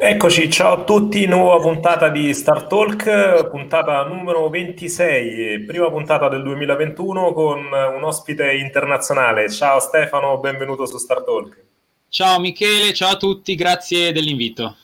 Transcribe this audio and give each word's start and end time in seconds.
Eccoci, 0.00 0.48
ciao 0.48 0.74
a 0.74 0.84
tutti, 0.84 1.26
nuova 1.26 1.60
puntata 1.60 2.08
di 2.08 2.32
Star 2.32 2.68
Talk, 2.68 3.48
puntata 3.50 4.04
numero 4.04 4.48
26, 4.48 5.64
prima 5.64 5.90
puntata 5.90 6.28
del 6.28 6.44
2021 6.44 7.32
con 7.32 7.64
un 7.64 8.04
ospite 8.04 8.52
internazionale. 8.52 9.50
Ciao 9.50 9.80
Stefano, 9.80 10.38
benvenuto 10.38 10.86
su 10.86 10.98
Star 10.98 11.24
Talk. 11.24 11.64
Ciao 12.08 12.38
Michele, 12.38 12.92
ciao 12.92 13.14
a 13.14 13.16
tutti, 13.16 13.56
grazie 13.56 14.12
dell'invito. 14.12 14.76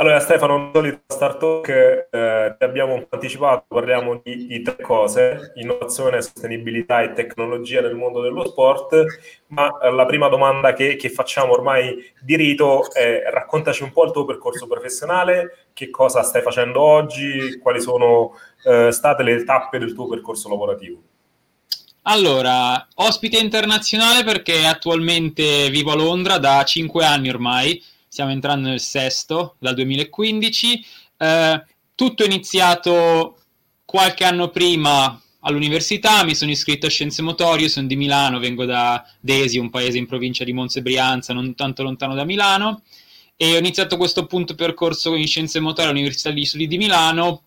Allora 0.00 0.18
Stefano, 0.18 0.70
solito 0.72 1.02
Star 1.08 1.36
Talk 1.36 1.68
eh, 1.68 2.56
abbiamo 2.58 3.06
anticipato, 3.10 3.66
parliamo 3.68 4.22
di, 4.24 4.46
di, 4.46 4.62
tre 4.62 4.78
cose, 4.80 5.52
innovazione, 5.56 6.22
sostenibilità 6.22 7.02
e 7.02 7.12
tecnologia 7.12 7.82
nel 7.82 7.96
mondo 7.96 8.22
dello 8.22 8.46
sport, 8.46 9.04
ma 9.48 9.68
eh, 9.78 9.90
la 9.92 10.06
prima 10.06 10.28
domanda 10.28 10.72
che, 10.72 10.96
che, 10.96 11.10
facciamo 11.10 11.52
ormai 11.52 12.02
di 12.18 12.34
rito 12.34 12.90
è 12.94 13.24
raccontaci 13.30 13.82
un 13.82 13.92
po' 13.92 14.06
il 14.06 14.12
tuo 14.12 14.24
percorso 14.24 14.66
professionale, 14.66 15.66
che 15.74 15.90
cosa 15.90 16.22
stai 16.22 16.40
facendo 16.40 16.80
oggi, 16.80 17.58
quali 17.58 17.82
sono 17.82 18.32
eh, 18.64 18.90
state 18.92 19.22
le 19.22 19.44
tappe 19.44 19.78
del 19.78 19.92
tuo 19.92 20.08
percorso 20.08 20.48
lavorativo. 20.48 21.02
Allora, 22.04 22.88
ospite 22.94 23.36
internazionale 23.36 24.24
perché 24.24 24.64
attualmente 24.64 25.68
vivo 25.68 25.92
a 25.92 25.96
Londra 25.96 26.38
da 26.38 26.64
cinque 26.64 27.04
anni 27.04 27.28
ormai, 27.28 27.98
stiamo 28.10 28.32
entrando 28.32 28.68
nel 28.68 28.80
sesto 28.80 29.54
dal 29.60 29.74
2015. 29.74 30.84
Eh, 31.16 31.64
tutto 31.94 32.22
è 32.24 32.26
iniziato 32.26 33.38
qualche 33.84 34.24
anno 34.24 34.48
prima 34.48 35.18
all'università, 35.42 36.24
mi 36.24 36.34
sono 36.34 36.50
iscritto 36.50 36.86
a 36.86 36.90
Scienze 36.90 37.22
Motorie, 37.22 37.68
sono 37.68 37.86
di 37.86 37.94
Milano, 37.94 38.40
vengo 38.40 38.64
da 38.64 39.04
Desi, 39.20 39.58
un 39.58 39.70
paese 39.70 39.96
in 39.96 40.06
provincia 40.06 40.42
di 40.42 40.52
Monza 40.52 40.80
e 40.80 40.82
Brianza, 40.82 41.32
non 41.32 41.54
tanto 41.54 41.84
lontano 41.84 42.14
da 42.14 42.24
Milano, 42.24 42.82
e 43.36 43.54
ho 43.54 43.58
iniziato 43.58 43.96
questo 43.96 44.20
appunto 44.20 44.56
percorso 44.56 45.14
in 45.14 45.28
Scienze 45.28 45.60
Motorie 45.60 45.90
all'Università 45.90 46.30
degli 46.30 46.44
Studi 46.44 46.66
di 46.66 46.78
Milano, 46.78 47.44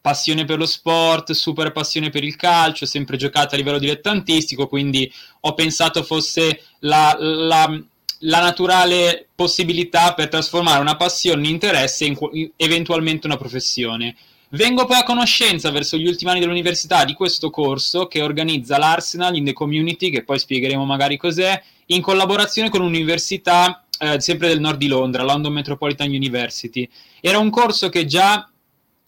passione 0.00 0.46
per 0.46 0.56
lo 0.56 0.66
sport, 0.66 1.32
super 1.32 1.70
passione 1.70 2.08
per 2.08 2.24
il 2.24 2.34
calcio, 2.34 2.86
sempre 2.86 3.18
giocato 3.18 3.54
a 3.54 3.58
livello 3.58 3.78
dilettantistico, 3.78 4.68
quindi 4.68 5.10
ho 5.40 5.52
pensato 5.52 6.02
fosse 6.02 6.62
la, 6.80 7.14
la 7.18 7.82
la 8.20 8.40
naturale 8.40 9.28
possibilità 9.34 10.14
per 10.14 10.28
trasformare 10.28 10.80
una 10.80 10.96
passione 10.96 11.46
in 11.46 11.52
interesse 11.52 12.04
e 12.04 12.08
in, 12.08 12.50
eventualmente 12.56 13.26
una 13.26 13.36
professione. 13.36 14.16
Vengo 14.50 14.86
poi 14.86 14.96
a 14.96 15.04
conoscenza 15.04 15.70
verso 15.70 15.98
gli 15.98 16.06
ultimi 16.06 16.30
anni 16.30 16.40
dell'università 16.40 17.04
di 17.04 17.12
questo 17.12 17.50
corso 17.50 18.06
che 18.06 18.22
organizza 18.22 18.78
l'Arsenal 18.78 19.36
in 19.36 19.44
the 19.44 19.52
Community, 19.52 20.08
che 20.08 20.24
poi 20.24 20.38
spiegheremo 20.38 20.84
magari 20.86 21.18
cos'è, 21.18 21.62
in 21.86 22.00
collaborazione 22.00 22.70
con 22.70 22.80
un'università 22.80 23.84
eh, 23.98 24.20
sempre 24.20 24.48
del 24.48 24.60
nord 24.60 24.78
di 24.78 24.88
Londra, 24.88 25.22
London 25.22 25.52
Metropolitan 25.52 26.08
University. 26.08 26.88
Era 27.20 27.38
un 27.38 27.50
corso 27.50 27.90
che 27.90 28.06
già 28.06 28.50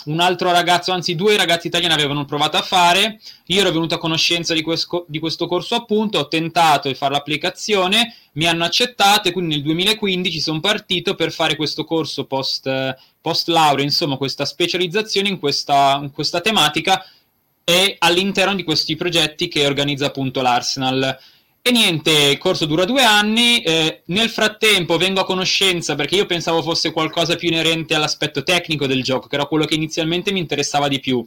un 0.07 0.21
altro 0.21 0.51
ragazzo, 0.53 0.93
anzi 0.93 1.15
due 1.15 1.37
ragazzi 1.37 1.67
italiani 1.67 1.95
avevano 1.95 2.25
provato 2.25 2.57
a 2.57 2.63
fare, 2.63 3.21
io 3.47 3.61
ero 3.61 3.73
venuto 3.73 3.95
a 3.95 3.99
conoscenza 3.99 4.55
di 4.55 4.63
questo, 4.63 5.05
di 5.09 5.19
questo 5.19 5.47
corso 5.47 5.75
appunto, 5.75 6.19
ho 6.19 6.29
tentato 6.29 6.89
di 6.89 6.95
fare 6.95 7.13
l'applicazione, 7.13 8.15
mi 8.33 8.47
hanno 8.47 8.65
accettato 8.65 9.29
e 9.29 9.33
quindi 9.33 9.57
nel 9.57 9.65
2015 9.65 10.41
sono 10.41 10.61
partito 10.61 11.15
per 11.15 11.33
fare 11.33 11.57
questo 11.57 11.85
corso 11.85 12.25
post, 12.25 12.97
post 13.21 13.49
laurea, 13.49 13.85
insomma 13.85 14.17
questa 14.17 14.45
specializzazione 14.45 15.29
in 15.29 15.39
questa, 15.39 15.99
in 16.03 16.11
questa 16.11 16.41
tematica 16.41 17.05
e 17.65 17.97
all'interno 17.99 18.55
di 18.55 18.65
questi 18.65 18.97
progetti 18.97 19.49
che 19.49 19.67
organizza 19.67 20.07
appunto 20.07 20.43
l'Arsenal. 20.43 21.19
E 21.63 21.73
niente, 21.73 22.11
il 22.11 22.39
corso 22.39 22.65
dura 22.65 22.87
due 22.87 23.05
anni, 23.05 23.61
eh, 23.61 24.01
nel 24.07 24.31
frattempo 24.31 24.97
vengo 24.97 25.21
a 25.21 25.25
conoscenza 25.25 25.95
perché 25.95 26.17
io 26.17 26.25
pensavo 26.25 26.63
fosse 26.63 26.91
qualcosa 26.91 27.37
più 27.37 27.49
inerente 27.49 27.95
all'aspetto 27.95 28.43
tecnico 28.43 28.87
del 28.87 29.03
gioco, 29.03 29.29
che 29.29 29.35
era 29.35 29.45
quello 29.45 29.67
che 29.67 29.75
inizialmente 29.75 30.33
mi 30.33 30.39
interessava 30.41 30.89
di 30.89 31.01
più. 31.01 31.27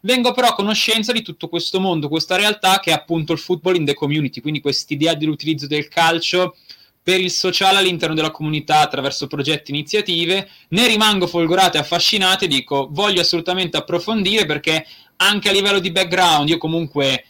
Vengo 0.00 0.32
però 0.32 0.48
a 0.48 0.54
conoscenza 0.54 1.12
di 1.12 1.20
tutto 1.20 1.48
questo 1.48 1.80
mondo, 1.80 2.08
questa 2.08 2.36
realtà 2.36 2.80
che 2.80 2.90
è 2.90 2.94
appunto 2.94 3.34
il 3.34 3.38
football 3.38 3.76
in 3.76 3.84
the 3.84 3.94
community, 3.94 4.40
quindi 4.40 4.60
quest'idea 4.60 5.14
dell'utilizzo 5.14 5.66
del 5.66 5.88
calcio 5.88 6.56
per 7.02 7.20
il 7.20 7.30
sociale 7.30 7.76
all'interno 7.78 8.14
della 8.14 8.30
comunità 8.30 8.80
attraverso 8.80 9.26
progetti 9.26 9.70
e 9.70 9.74
iniziative, 9.74 10.48
ne 10.68 10.86
rimango 10.86 11.26
folgorato 11.26 11.76
e 11.76 11.80
affascinato 11.80 12.44
e 12.44 12.48
dico 12.48 12.88
voglio 12.90 13.20
assolutamente 13.20 13.76
approfondire 13.76 14.46
perché 14.46 14.86
anche 15.16 15.50
a 15.50 15.52
livello 15.52 15.78
di 15.78 15.92
background 15.92 16.48
io 16.48 16.56
comunque 16.56 17.24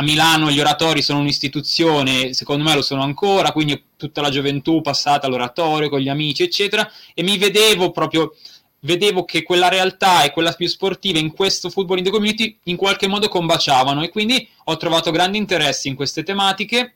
a 0.00 0.02
Milano 0.02 0.48
gli 0.50 0.60
oratori 0.60 1.02
sono 1.02 1.18
un'istituzione, 1.18 2.32
secondo 2.32 2.62
me 2.62 2.72
lo 2.72 2.82
sono 2.82 3.02
ancora, 3.02 3.50
quindi 3.50 3.82
tutta 3.96 4.20
la 4.20 4.30
gioventù 4.30 4.80
passata 4.80 5.26
all'oratorio 5.26 5.88
con 5.88 5.98
gli 5.98 6.08
amici, 6.08 6.44
eccetera, 6.44 6.88
e 7.12 7.24
mi 7.24 7.36
vedevo 7.36 7.90
proprio, 7.90 8.36
vedevo 8.80 9.24
che 9.24 9.42
quella 9.42 9.68
realtà 9.68 10.22
e 10.22 10.30
quella 10.30 10.52
più 10.52 10.68
sportiva 10.68 11.18
in 11.18 11.32
questo 11.32 11.68
football 11.68 11.98
in 11.98 12.04
the 12.04 12.10
community 12.10 12.56
in 12.64 12.76
qualche 12.76 13.08
modo 13.08 13.26
combaciavano. 13.28 14.04
E 14.04 14.08
quindi 14.10 14.48
ho 14.66 14.76
trovato 14.76 15.10
grande 15.10 15.36
interesse 15.36 15.88
in 15.88 15.96
queste 15.96 16.22
tematiche 16.22 16.94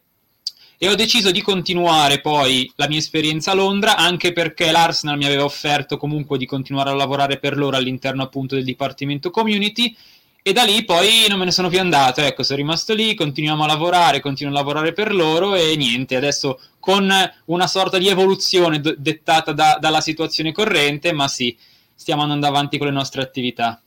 e 0.79 0.89
ho 0.89 0.95
deciso 0.95 1.33
di 1.33 1.43
continuare 1.43 2.21
poi 2.21 2.71
la 2.77 2.87
mia 2.87 2.99
esperienza 2.99 3.51
a 3.51 3.55
Londra 3.55 3.97
anche 3.97 4.33
perché 4.33 4.71
l'Arsenal 4.71 5.17
mi 5.17 5.25
aveva 5.25 5.43
offerto 5.43 5.97
comunque 5.97 6.39
di 6.39 6.47
continuare 6.47 6.91
a 6.91 6.95
lavorare 6.95 7.39
per 7.39 7.57
loro 7.57 7.77
all'interno 7.77 8.23
appunto 8.23 8.55
del 8.55 8.65
Dipartimento 8.65 9.31
Community 9.31 9.97
e 10.45 10.53
da 10.53 10.65
lì 10.65 10.85
poi 10.85 11.27
non 11.29 11.39
me 11.39 11.45
ne 11.45 11.53
sono 11.53 11.69
più 11.69 11.79
andato, 11.79 12.21
ecco, 12.21 12.43
sono 12.43 12.59
rimasto 12.59 12.95
lì, 12.95 13.15
continuiamo 13.15 13.63
a 13.63 13.67
lavorare, 13.69 14.19
continuo 14.19 14.53
a 14.53 14.57
lavorare 14.57 14.93
per 14.93 15.15
loro 15.15 15.55
e 15.55 15.77
niente, 15.77 16.17
adesso 16.17 16.59
con 16.81 17.09
una 17.45 17.67
sorta 17.69 17.97
di 17.97 18.09
evoluzione 18.09 18.81
d- 18.81 18.97
dettata 18.97 19.53
da, 19.53 19.79
dalla 19.81 20.01
situazione 20.01 20.51
corrente, 20.51 21.13
ma 21.13 21.29
sì, 21.29 21.57
stiamo 21.95 22.23
andando 22.23 22.49
avanti 22.49 22.77
con 22.77 22.89
le 22.89 22.93
nostre 22.93 23.23
attività. 23.23 23.81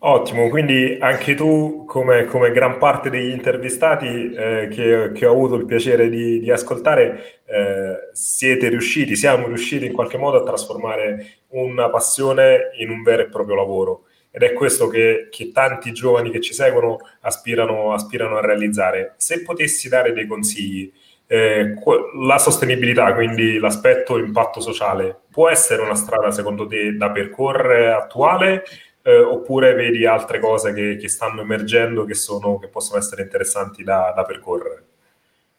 Ottimo, 0.00 0.48
quindi 0.48 0.96
anche 0.98 1.34
tu, 1.34 1.84
come, 1.84 2.24
come 2.24 2.50
gran 2.52 2.78
parte 2.78 3.10
degli 3.10 3.30
intervistati 3.30 4.32
eh, 4.32 4.68
che, 4.70 5.10
che, 5.12 5.26
ho 5.26 5.32
avuto 5.32 5.56
il 5.56 5.66
piacere 5.66 6.08
di, 6.08 6.38
di 6.38 6.50
ascoltare, 6.50 7.40
eh, 7.44 8.08
siete 8.12 8.68
riusciti, 8.68 9.16
siamo 9.16 9.48
riusciti 9.48 9.86
in 9.86 9.92
qualche 9.92 10.16
modo 10.16 10.38
a 10.38 10.44
trasformare 10.44 11.40
una 11.48 11.90
passione 11.90 12.70
in 12.78 12.90
un 12.90 13.02
vero 13.02 13.22
e 13.22 13.28
proprio 13.28 13.56
lavoro 13.56 14.04
ed 14.38 14.44
è 14.44 14.52
questo 14.52 14.86
che, 14.86 15.26
che 15.32 15.50
tanti 15.50 15.92
giovani 15.92 16.30
che 16.30 16.40
ci 16.40 16.54
seguono 16.54 16.98
aspirano, 17.22 17.92
aspirano, 17.92 18.36
a 18.36 18.40
realizzare. 18.40 19.14
Se 19.16 19.42
potessi 19.42 19.88
dare 19.88 20.12
dei 20.12 20.28
consigli, 20.28 20.92
eh, 21.26 21.74
la 22.22 22.38
sostenibilità, 22.38 23.12
quindi 23.14 23.58
l'aspetto 23.58 24.16
impatto 24.16 24.60
sociale, 24.60 25.22
può 25.28 25.48
essere 25.48 25.82
una 25.82 25.96
strada 25.96 26.30
secondo 26.30 26.68
te 26.68 26.96
da 26.96 27.10
percorrere 27.10 27.90
attuale 27.90 28.62
eh, 29.02 29.18
oppure 29.18 29.74
vedi 29.74 30.06
altre 30.06 30.38
cose 30.38 30.72
che, 30.72 30.96
che 30.96 31.08
stanno 31.08 31.40
emergendo 31.40 32.04
che, 32.04 32.14
sono, 32.14 32.58
che, 32.58 32.68
possono 32.68 33.00
essere 33.00 33.22
interessanti 33.22 33.82
da, 33.82 34.12
da 34.14 34.22
percorrere? 34.22 34.87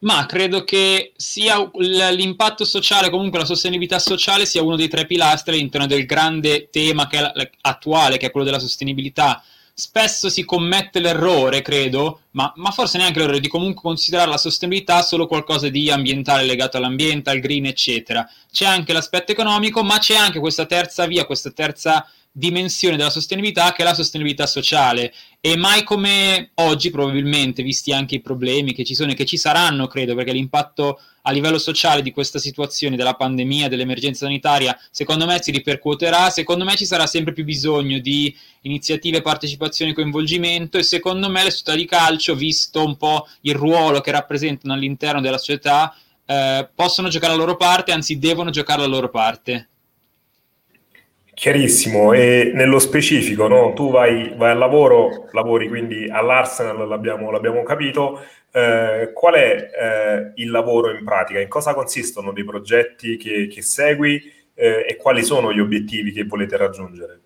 Ma 0.01 0.25
credo 0.25 0.63
che 0.63 1.11
sia 1.17 1.69
l'impatto 1.73 2.63
sociale, 2.63 3.09
comunque 3.09 3.39
la 3.39 3.45
sostenibilità 3.45 3.99
sociale, 3.99 4.45
sia 4.45 4.63
uno 4.63 4.77
dei 4.77 4.87
tre 4.87 5.05
pilastri 5.05 5.55
all'interno 5.55 5.87
del 5.87 6.05
grande 6.05 6.69
tema 6.69 7.07
che 7.07 7.17
è 7.19 7.49
attuale, 7.61 8.17
che 8.17 8.27
è 8.27 8.31
quello 8.31 8.45
della 8.45 8.59
sostenibilità. 8.59 9.43
Spesso 9.73 10.29
si 10.29 10.45
commette 10.45 10.99
l'errore, 10.99 11.61
credo, 11.61 12.21
ma, 12.31 12.51
ma, 12.55 12.71
forse 12.71 12.97
neanche 12.97 13.19
l'errore 13.19 13.39
di 13.41 13.47
comunque 13.49 13.81
considerare 13.81 14.29
la 14.29 14.37
sostenibilità 14.37 15.01
solo 15.01 15.27
qualcosa 15.27 15.67
di 15.69 15.89
ambientale 15.89 16.45
legato 16.45 16.77
all'ambiente, 16.77 17.29
al 17.29 17.39
green, 17.39 17.65
eccetera. 17.65 18.29
C'è 18.51 18.65
anche 18.65 18.93
l'aspetto 18.93 19.33
economico, 19.33 19.83
ma 19.83 19.97
c'è 19.97 20.15
anche 20.15 20.39
questa 20.39 20.65
terza 20.65 21.07
via, 21.07 21.25
questa 21.25 21.51
terza 21.51 22.05
dimensione 22.31 22.95
della 22.95 23.09
sostenibilità 23.09 23.71
che 23.71 23.81
è 23.81 23.85
la 23.85 23.93
sostenibilità 23.93 24.45
sociale. 24.45 25.13
E 25.39 25.55
mai 25.55 25.83
come 25.83 26.51
oggi 26.55 26.89
probabilmente 26.89 27.63
visti 27.63 27.91
anche 27.91 28.15
i 28.15 28.21
problemi 28.21 28.73
che 28.73 28.83
ci 28.83 28.95
sono 28.95 29.11
e 29.11 29.15
che 29.15 29.25
ci 29.25 29.37
saranno 29.37 29.87
credo 29.87 30.15
perché 30.15 30.33
l'impatto 30.33 30.99
a 31.23 31.31
livello 31.31 31.57
sociale 31.57 32.01
di 32.01 32.11
questa 32.11 32.39
situazione 32.39 32.95
della 32.95 33.13
pandemia 33.13 33.67
dell'emergenza 33.67 34.25
sanitaria 34.25 34.77
secondo 34.91 35.25
me 35.25 35.41
si 35.41 35.51
ripercuoterà. 35.51 36.29
Secondo 36.29 36.65
me 36.65 36.75
ci 36.75 36.85
sarà 36.85 37.07
sempre 37.07 37.33
più 37.33 37.43
bisogno 37.43 37.99
di 37.99 38.35
iniziative 38.61 39.21
partecipazione 39.21 39.91
e 39.91 39.95
coinvolgimento. 39.95 40.77
E 40.77 40.83
secondo 40.83 41.29
me 41.29 41.43
le 41.43 41.51
società 41.51 41.75
di 41.75 41.85
calcio 41.85 42.35
visto 42.35 42.83
un 42.83 42.97
po' 42.97 43.27
il 43.41 43.55
ruolo 43.55 44.01
che 44.01 44.11
rappresentano 44.11 44.73
all'interno 44.73 45.21
della 45.21 45.37
società 45.37 45.95
eh, 46.25 46.69
possono 46.75 47.09
giocare 47.09 47.33
la 47.33 47.39
loro 47.39 47.57
parte 47.57 47.91
anzi 47.91 48.19
devono 48.19 48.51
giocare 48.51 48.81
la 48.81 48.87
loro 48.87 49.09
parte 49.09 49.69
Chiarissimo, 51.39 52.11
e 52.11 52.51
nello 52.53 52.79
specifico, 52.79 53.47
no? 53.47 53.71
tu 53.71 53.91
vai, 53.91 54.33
vai, 54.35 54.51
al 54.51 54.57
lavoro, 54.57 55.29
lavori 55.31 55.69
quindi 55.69 56.09
all'Arsenal, 56.09 56.85
l'abbiamo, 56.85 57.31
l'abbiamo 57.31 57.63
capito, 57.63 58.19
eh, 58.51 59.11
qual 59.13 59.35
è 59.35 59.71
eh, 59.73 60.31
il 60.35 60.51
lavoro 60.51 60.91
in 60.91 61.01
pratica? 61.05 61.39
In 61.39 61.47
cosa 61.47 61.73
consistono 61.73 62.33
dei 62.33 62.43
progetti 62.43 63.15
che, 63.15 63.47
che 63.47 63.61
segui 63.61 64.21
eh, 64.53 64.85
e 64.85 64.97
quali 64.97 65.23
sono 65.23 65.53
gli 65.53 65.61
obiettivi 65.61 66.11
che 66.11 66.25
volete 66.25 66.57
raggiungere? 66.57 67.21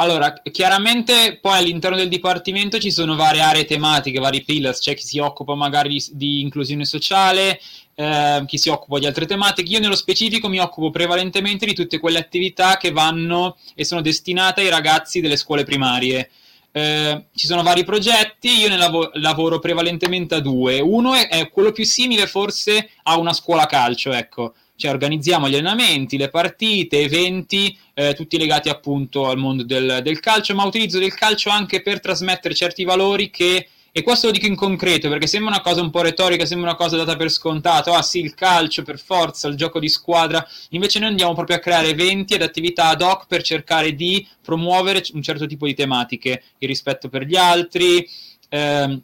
Allora, 0.00 0.32
chiaramente 0.52 1.40
poi 1.40 1.58
all'interno 1.58 1.96
del 1.96 2.08
dipartimento 2.08 2.78
ci 2.78 2.92
sono 2.92 3.16
varie 3.16 3.40
aree 3.40 3.64
tematiche, 3.64 4.20
vari 4.20 4.44
pillars, 4.44 4.78
c'è 4.78 4.94
chi 4.94 5.04
si 5.04 5.18
occupa 5.18 5.56
magari 5.56 5.88
di, 5.88 6.04
di 6.12 6.40
inclusione 6.40 6.84
sociale, 6.84 7.60
eh, 7.96 8.44
chi 8.46 8.58
si 8.58 8.68
occupa 8.68 9.00
di 9.00 9.06
altre 9.06 9.26
tematiche. 9.26 9.72
Io 9.72 9.80
nello 9.80 9.96
specifico 9.96 10.48
mi 10.48 10.60
occupo 10.60 10.90
prevalentemente 10.90 11.66
di 11.66 11.74
tutte 11.74 11.98
quelle 11.98 12.18
attività 12.20 12.76
che 12.76 12.92
vanno 12.92 13.56
e 13.74 13.84
sono 13.84 14.00
destinate 14.00 14.60
ai 14.60 14.68
ragazzi 14.68 15.20
delle 15.20 15.36
scuole 15.36 15.64
primarie. 15.64 16.30
Eh, 16.70 17.24
ci 17.34 17.46
sono 17.46 17.62
vari 17.62 17.84
progetti, 17.84 18.58
io 18.58 18.68
ne 18.68 18.76
lav- 18.76 19.14
lavoro 19.14 19.58
prevalentemente 19.58 20.36
a 20.36 20.40
due. 20.40 20.80
Uno 20.80 21.14
è, 21.14 21.28
è, 21.28 21.50
quello 21.50 21.72
più 21.72 21.84
simile 21.84 22.26
forse 22.26 22.90
a 23.04 23.18
una 23.18 23.32
scuola 23.32 23.66
calcio, 23.66 24.12
ecco. 24.12 24.54
Cioè 24.76 24.92
organizziamo 24.92 25.48
gli 25.48 25.54
allenamenti, 25.54 26.16
le 26.16 26.28
partite, 26.28 27.00
eventi, 27.00 27.76
eh, 27.94 28.14
tutti 28.14 28.38
legati 28.38 28.68
appunto 28.68 29.28
al 29.28 29.36
mondo 29.36 29.64
del, 29.64 30.00
del 30.04 30.20
calcio, 30.20 30.54
ma 30.54 30.64
utilizzo 30.64 31.00
del 31.00 31.14
calcio 31.14 31.50
anche 31.50 31.82
per 31.82 31.98
trasmettere 31.98 32.54
certi 32.54 32.84
valori 32.84 33.28
che 33.28 33.68
e 33.98 34.02
questo 34.02 34.26
lo 34.26 34.32
dico 34.32 34.46
in 34.46 34.54
concreto 34.54 35.08
perché 35.08 35.26
sembra 35.26 35.50
una 35.50 35.60
cosa 35.60 35.80
un 35.80 35.90
po' 35.90 36.02
retorica, 36.02 36.46
sembra 36.46 36.68
una 36.70 36.78
cosa 36.78 36.96
data 36.96 37.16
per 37.16 37.30
scontato. 37.30 37.92
Ah 37.92 38.02
sì, 38.02 38.20
il 38.20 38.32
calcio 38.34 38.84
per 38.84 39.00
forza, 39.00 39.48
il 39.48 39.56
gioco 39.56 39.80
di 39.80 39.88
squadra. 39.88 40.46
Invece 40.70 41.00
noi 41.00 41.08
andiamo 41.08 41.34
proprio 41.34 41.56
a 41.56 41.58
creare 41.58 41.88
eventi 41.88 42.34
ed 42.34 42.42
attività 42.42 42.90
ad 42.90 43.02
hoc 43.02 43.26
per 43.26 43.42
cercare 43.42 43.94
di 43.94 44.24
promuovere 44.40 45.02
un 45.14 45.22
certo 45.22 45.46
tipo 45.46 45.66
di 45.66 45.74
tematiche, 45.74 46.42
il 46.58 46.68
rispetto 46.68 47.08
per 47.08 47.24
gli 47.24 47.34
altri, 47.34 48.08
ehm, 48.48 49.02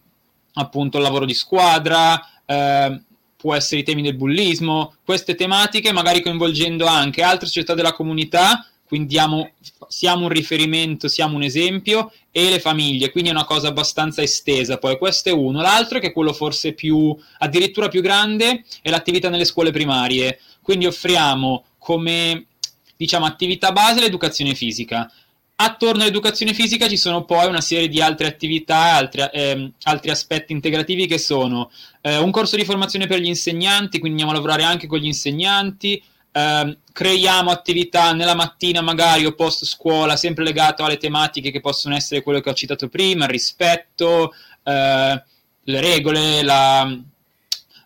appunto 0.55 0.99
il 0.99 1.03
lavoro 1.03 1.25
di 1.25 1.35
squadra, 1.35 2.21
ehm, 2.47 3.03
può 3.37 3.53
essere 3.55 3.81
i 3.81 3.85
temi 3.85 4.03
del 4.03 4.15
bullismo, 4.15 4.95
queste 5.05 5.35
tematiche 5.35 5.93
magari 5.93 6.23
coinvolgendo 6.23 6.87
anche 6.87 7.23
altre 7.23 7.47
società 7.47 7.75
della 7.75 7.93
comunità 7.93 8.65
quindi 8.95 9.13
diamo, 9.13 9.51
siamo 9.89 10.27
un 10.27 10.29
riferimento, 10.29 11.09
siamo 11.09 11.35
un 11.35 11.43
esempio, 11.43 12.13
e 12.31 12.49
le 12.49 12.61
famiglie, 12.61 13.11
quindi 13.11 13.31
è 13.31 13.33
una 13.33 13.45
cosa 13.45 13.67
abbastanza 13.67 14.23
estesa. 14.23 14.79
Poi 14.79 14.99
questo 14.99 15.31
è 15.31 15.33
uno. 15.33 15.61
L'altro, 15.61 15.99
che 15.99 16.09
è 16.09 16.13
quello 16.13 16.33
forse 16.33 16.75
più, 16.75 17.13
addirittura 17.39 17.89
più 17.89 18.01
grande, 18.01 18.63
è 18.83 18.91
l'attività 18.91 19.29
nelle 19.29 19.45
scuole 19.45 19.73
primarie. 19.73 20.39
Quindi 20.63 20.87
offriamo 20.87 21.65
come, 21.77 22.47
diciamo, 22.97 23.27
attività 23.27 23.73
base 23.73 23.99
l'educazione 23.99 24.55
fisica. 24.55 25.11
Attorno 25.57 26.03
all'educazione 26.03 26.55
fisica 26.55 26.89
ci 26.89 26.97
sono 26.97 27.25
poi 27.25 27.49
una 27.49 27.61
serie 27.61 27.89
di 27.89 28.01
altre 28.01 28.29
attività, 28.29 28.77
altri, 28.77 29.23
eh, 29.33 29.73
altri 29.83 30.11
aspetti 30.11 30.53
integrativi 30.53 31.09
che 31.09 31.19
sono 31.19 31.69
eh, 32.01 32.17
un 32.19 32.31
corso 32.31 32.55
di 32.55 32.65
formazione 32.65 33.09
per 33.09 33.19
gli 33.19 33.27
insegnanti, 33.27 33.99
quindi 33.99 34.23
andiamo 34.23 34.31
a 34.31 34.35
lavorare 34.35 34.63
anche 34.63 34.87
con 34.87 35.01
gli 35.01 35.07
insegnanti, 35.07 36.01
eh, 36.37 36.79
creiamo 36.93 37.51
attività 37.53 38.13
nella 38.13 38.35
mattina 38.35 38.81
magari 38.81 39.25
o 39.25 39.35
post 39.35 39.65
scuola, 39.65 40.17
sempre 40.17 40.43
legato 40.43 40.85
alle 40.85 40.97
tematiche 40.97 41.53
che 41.53 41.61
possono 41.61 41.95
essere 41.95 42.23
quelle 42.23 42.43
che 42.43 42.51
ho 42.51 42.55
citato 42.55 42.89
prima, 42.89 43.25
il 43.25 43.31
rispetto, 43.31 44.35
eh, 44.65 45.23
le 45.67 45.81
regole, 45.81 46.43
la, 46.43 47.01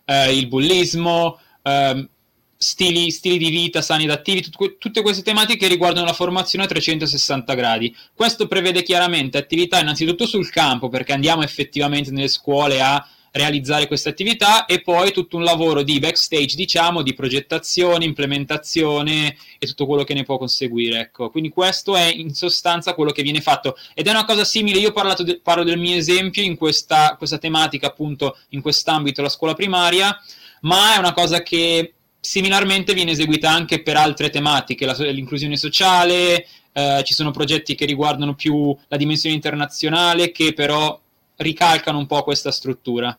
eh, 0.05 0.35
il 0.35 0.47
bullismo, 0.47 1.39
ehm, 1.61 2.09
stili, 2.57 3.11
stili, 3.11 3.37
di 3.37 3.49
vita 3.51 3.81
sani 3.81 4.05
ed 4.05 4.09
attivi, 4.09 4.41
tut- 4.41 4.77
tutte 4.79 5.01
queste 5.03 5.21
tematiche 5.21 5.67
riguardano 5.67 6.07
la 6.07 6.13
formazione 6.13 6.65
a 6.65 6.67
360 6.67 7.53
gradi. 7.53 7.95
Questo 8.15 8.47
prevede 8.47 8.81
chiaramente 8.81 9.37
attività 9.37 9.79
innanzitutto 9.79 10.25
sul 10.25 10.49
campo, 10.49 10.89
perché 10.89 11.13
andiamo 11.13 11.43
effettivamente 11.43 12.09
nelle 12.09 12.27
scuole 12.27 12.81
a 12.81 13.07
realizzare 13.31 13.87
queste 13.87 14.09
attività 14.09 14.65
e 14.65 14.81
poi 14.81 15.11
tutto 15.11 15.37
un 15.37 15.43
lavoro 15.43 15.81
di 15.81 15.99
backstage, 15.99 16.55
diciamo, 16.55 17.01
di 17.01 17.13
progettazione, 17.13 18.05
implementazione 18.05 19.35
e 19.57 19.67
tutto 19.67 19.85
quello 19.85 20.03
che 20.03 20.13
ne 20.13 20.23
può 20.23 20.37
conseguire. 20.37 20.99
Ecco. 20.99 21.29
Quindi 21.29 21.49
questo 21.49 21.95
è 21.95 22.11
in 22.13 22.33
sostanza 22.33 22.93
quello 22.93 23.11
che 23.11 23.23
viene 23.23 23.41
fatto 23.41 23.77
ed 23.93 24.07
è 24.07 24.11
una 24.11 24.25
cosa 24.25 24.43
simile, 24.43 24.79
io 24.79 24.93
de- 25.23 25.39
parlo 25.41 25.63
del 25.63 25.79
mio 25.79 25.95
esempio 25.95 26.43
in 26.43 26.57
questa, 26.57 27.15
questa 27.17 27.37
tematica, 27.37 27.87
appunto, 27.87 28.37
in 28.49 28.61
quest'ambito, 28.61 29.21
la 29.21 29.29
scuola 29.29 29.53
primaria, 29.53 30.17
ma 30.61 30.95
è 30.95 30.97
una 30.97 31.13
cosa 31.13 31.41
che 31.41 31.93
similarmente 32.19 32.93
viene 32.93 33.11
eseguita 33.11 33.49
anche 33.49 33.81
per 33.81 33.95
altre 33.95 34.29
tematiche, 34.29 34.85
la, 34.85 34.93
l'inclusione 34.97 35.55
sociale, 35.55 36.45
eh, 36.73 37.01
ci 37.05 37.13
sono 37.13 37.31
progetti 37.31 37.75
che 37.75 37.85
riguardano 37.85 38.35
più 38.35 38.75
la 38.87 38.97
dimensione 38.97 39.35
internazionale 39.35 40.31
che 40.31 40.53
però 40.53 40.99
ricalcano 41.39 41.97
un 41.97 42.05
po' 42.05 42.23
questa 42.23 42.51
struttura. 42.51 43.17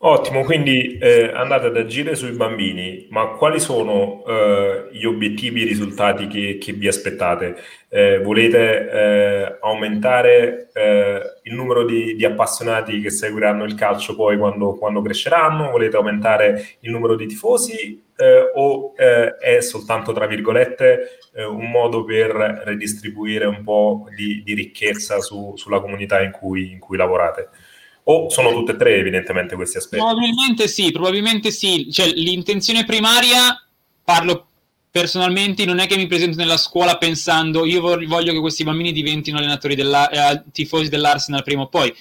Ottimo, 0.00 0.44
quindi 0.44 0.96
eh, 0.98 1.32
andate 1.34 1.66
ad 1.66 1.76
agire 1.76 2.14
sui 2.14 2.30
bambini, 2.30 3.08
ma 3.10 3.30
quali 3.30 3.58
sono 3.58 4.22
eh, 4.24 4.88
gli 4.92 5.04
obiettivi 5.04 5.62
i 5.62 5.64
risultati 5.64 6.28
che, 6.28 6.56
che 6.58 6.72
vi 6.72 6.86
aspettate? 6.86 7.56
Eh, 7.88 8.20
volete 8.20 8.90
eh, 8.90 9.58
aumentare 9.60 10.70
eh, 10.72 11.20
il 11.42 11.52
numero 11.52 11.84
di, 11.84 12.14
di, 12.14 12.24
appassionati 12.24 13.00
che 13.00 13.10
seguiranno 13.10 13.64
il 13.64 13.74
calcio 13.74 14.14
poi 14.14 14.38
quando, 14.38 14.74
quando 14.74 15.02
cresceranno? 15.02 15.70
Volete 15.70 15.96
aumentare 15.96 16.76
il 16.80 16.92
numero 16.92 17.16
di 17.16 17.26
tifosi 17.26 18.07
eh, 18.18 18.50
o 18.54 18.94
è 18.94 19.60
soltanto, 19.60 20.12
tra 20.12 20.26
virgolette, 20.26 21.18
un 21.48 21.70
modo 21.70 22.04
per 22.04 22.32
redistribuire 22.64 23.46
un 23.46 23.62
po' 23.62 24.06
di, 24.14 24.42
di 24.42 24.54
ricchezza 24.54 25.20
su, 25.20 25.54
sulla 25.56 25.80
comunità 25.80 26.20
in 26.20 26.32
cui, 26.32 26.72
in 26.72 26.80
cui 26.80 26.96
lavorate? 26.96 27.48
O 28.04 28.28
sono 28.30 28.52
tutte 28.52 28.72
e 28.72 28.76
tre 28.76 28.96
evidentemente 28.96 29.54
questi 29.54 29.76
aspetti? 29.76 30.02
Probabilmente 30.02 30.66
sì, 30.66 30.90
probabilmente 30.90 31.50
sì. 31.50 31.92
Cioè, 31.92 32.08
l'intenzione 32.08 32.84
primaria, 32.84 33.62
parlo 34.02 34.46
personalmente, 34.90 35.64
non 35.64 35.78
è 35.78 35.86
che 35.86 35.96
mi 35.96 36.06
presento 36.06 36.38
nella 36.38 36.56
scuola 36.56 36.96
pensando 36.96 37.64
io 37.66 37.80
voglio 37.80 38.32
che 38.32 38.40
questi 38.40 38.64
bambini 38.64 38.92
diventino 38.92 39.38
allenatori 39.38 39.74
della, 39.74 40.08
eh, 40.08 40.42
tifosi 40.50 40.88
dell'Arsenal 40.88 41.44
prima 41.44 41.62
o 41.62 41.68
poi. 41.68 41.94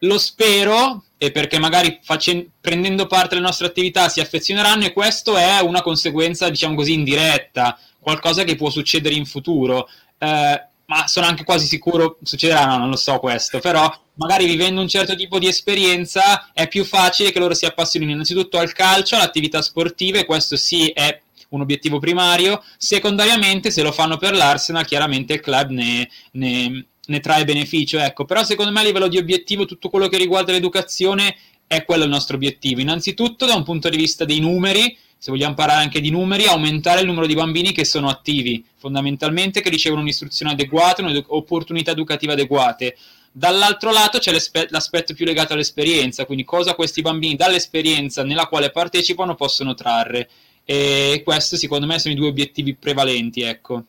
Lo 0.00 0.18
spero, 0.18 1.04
e 1.18 1.30
perché 1.30 1.58
magari 1.58 1.98
facen- 2.02 2.50
prendendo 2.60 3.06
parte 3.06 3.34
alle 3.34 3.44
nostre 3.44 3.66
attività 3.66 4.08
si 4.08 4.20
affezioneranno 4.20 4.84
e 4.84 4.92
questo 4.92 5.36
è 5.36 5.60
una 5.60 5.82
conseguenza, 5.82 6.48
diciamo 6.48 6.74
così, 6.74 6.94
indiretta, 6.94 7.78
qualcosa 7.98 8.44
che 8.44 8.56
può 8.56 8.70
succedere 8.70 9.14
in 9.14 9.26
futuro. 9.26 9.88
Eh, 10.18 10.66
ma 10.86 11.06
sono 11.08 11.26
anche 11.26 11.44
quasi 11.44 11.66
sicuro 11.66 12.18
succederà, 12.22 12.64
no, 12.64 12.78
non 12.78 12.90
lo 12.90 12.96
so 12.96 13.18
questo, 13.18 13.58
però 13.58 13.92
magari 14.14 14.46
vivendo 14.46 14.80
un 14.80 14.88
certo 14.88 15.14
tipo 15.16 15.38
di 15.38 15.48
esperienza 15.48 16.52
è 16.52 16.68
più 16.68 16.84
facile 16.84 17.32
che 17.32 17.38
loro 17.38 17.54
si 17.54 17.66
appassionino 17.66 18.12
innanzitutto 18.12 18.58
al 18.58 18.72
calcio, 18.72 19.16
all'attività 19.16 19.62
sportiva 19.62 20.18
e 20.18 20.24
questo 20.24 20.56
sì 20.56 20.88
è 20.90 21.20
un 21.48 21.60
obiettivo 21.60 21.98
primario, 21.98 22.62
secondariamente 22.76 23.70
se 23.70 23.82
lo 23.82 23.92
fanno 23.92 24.16
per 24.16 24.34
l'Arsenal 24.34 24.84
chiaramente 24.84 25.34
il 25.34 25.40
club 25.40 25.70
ne, 25.70 26.08
ne, 26.32 26.86
ne 27.06 27.20
trae 27.20 27.44
beneficio, 27.44 27.98
ecco, 27.98 28.24
però 28.24 28.44
secondo 28.44 28.72
me 28.72 28.80
a 28.80 28.84
livello 28.84 29.08
di 29.08 29.18
obiettivo 29.18 29.64
tutto 29.64 29.88
quello 29.88 30.08
che 30.08 30.18
riguarda 30.18 30.52
l'educazione 30.52 31.36
è 31.66 31.84
quello 31.84 32.04
il 32.04 32.10
nostro 32.10 32.36
obiettivo, 32.36 32.80
innanzitutto 32.80 33.46
da 33.46 33.54
un 33.54 33.64
punto 33.64 33.88
di 33.88 33.96
vista 33.96 34.24
dei 34.24 34.40
numeri, 34.40 34.96
se 35.18 35.30
vogliamo 35.30 35.54
parlare 35.54 35.82
anche 35.82 36.00
di 36.00 36.10
numeri, 36.10 36.44
aumentare 36.44 37.00
il 37.00 37.06
numero 37.06 37.26
di 37.26 37.34
bambini 37.34 37.72
che 37.72 37.84
sono 37.84 38.08
attivi, 38.08 38.64
fondamentalmente 38.76 39.60
che 39.60 39.70
ricevono 39.70 40.02
un'istruzione 40.02 40.52
adeguata, 40.52 41.02
un'opportunità 41.02 41.90
educativa 41.92 42.34
adeguate. 42.34 42.96
Dall'altro 43.32 43.92
lato 43.92 44.18
c'è 44.18 44.32
l'aspetto 44.68 45.14
più 45.14 45.24
legato 45.24 45.54
all'esperienza, 45.54 46.26
quindi 46.26 46.44
cosa 46.44 46.74
questi 46.74 47.02
bambini 47.02 47.34
dall'esperienza 47.34 48.22
nella 48.24 48.46
quale 48.46 48.70
partecipano 48.70 49.34
possono 49.34 49.74
trarre. 49.74 50.28
E 50.64 51.22
questi 51.24 51.56
secondo 51.56 51.86
me 51.86 51.98
sono 51.98 52.14
i 52.14 52.16
due 52.16 52.28
obiettivi 52.28 52.74
prevalenti, 52.74 53.40
ecco. 53.40 53.84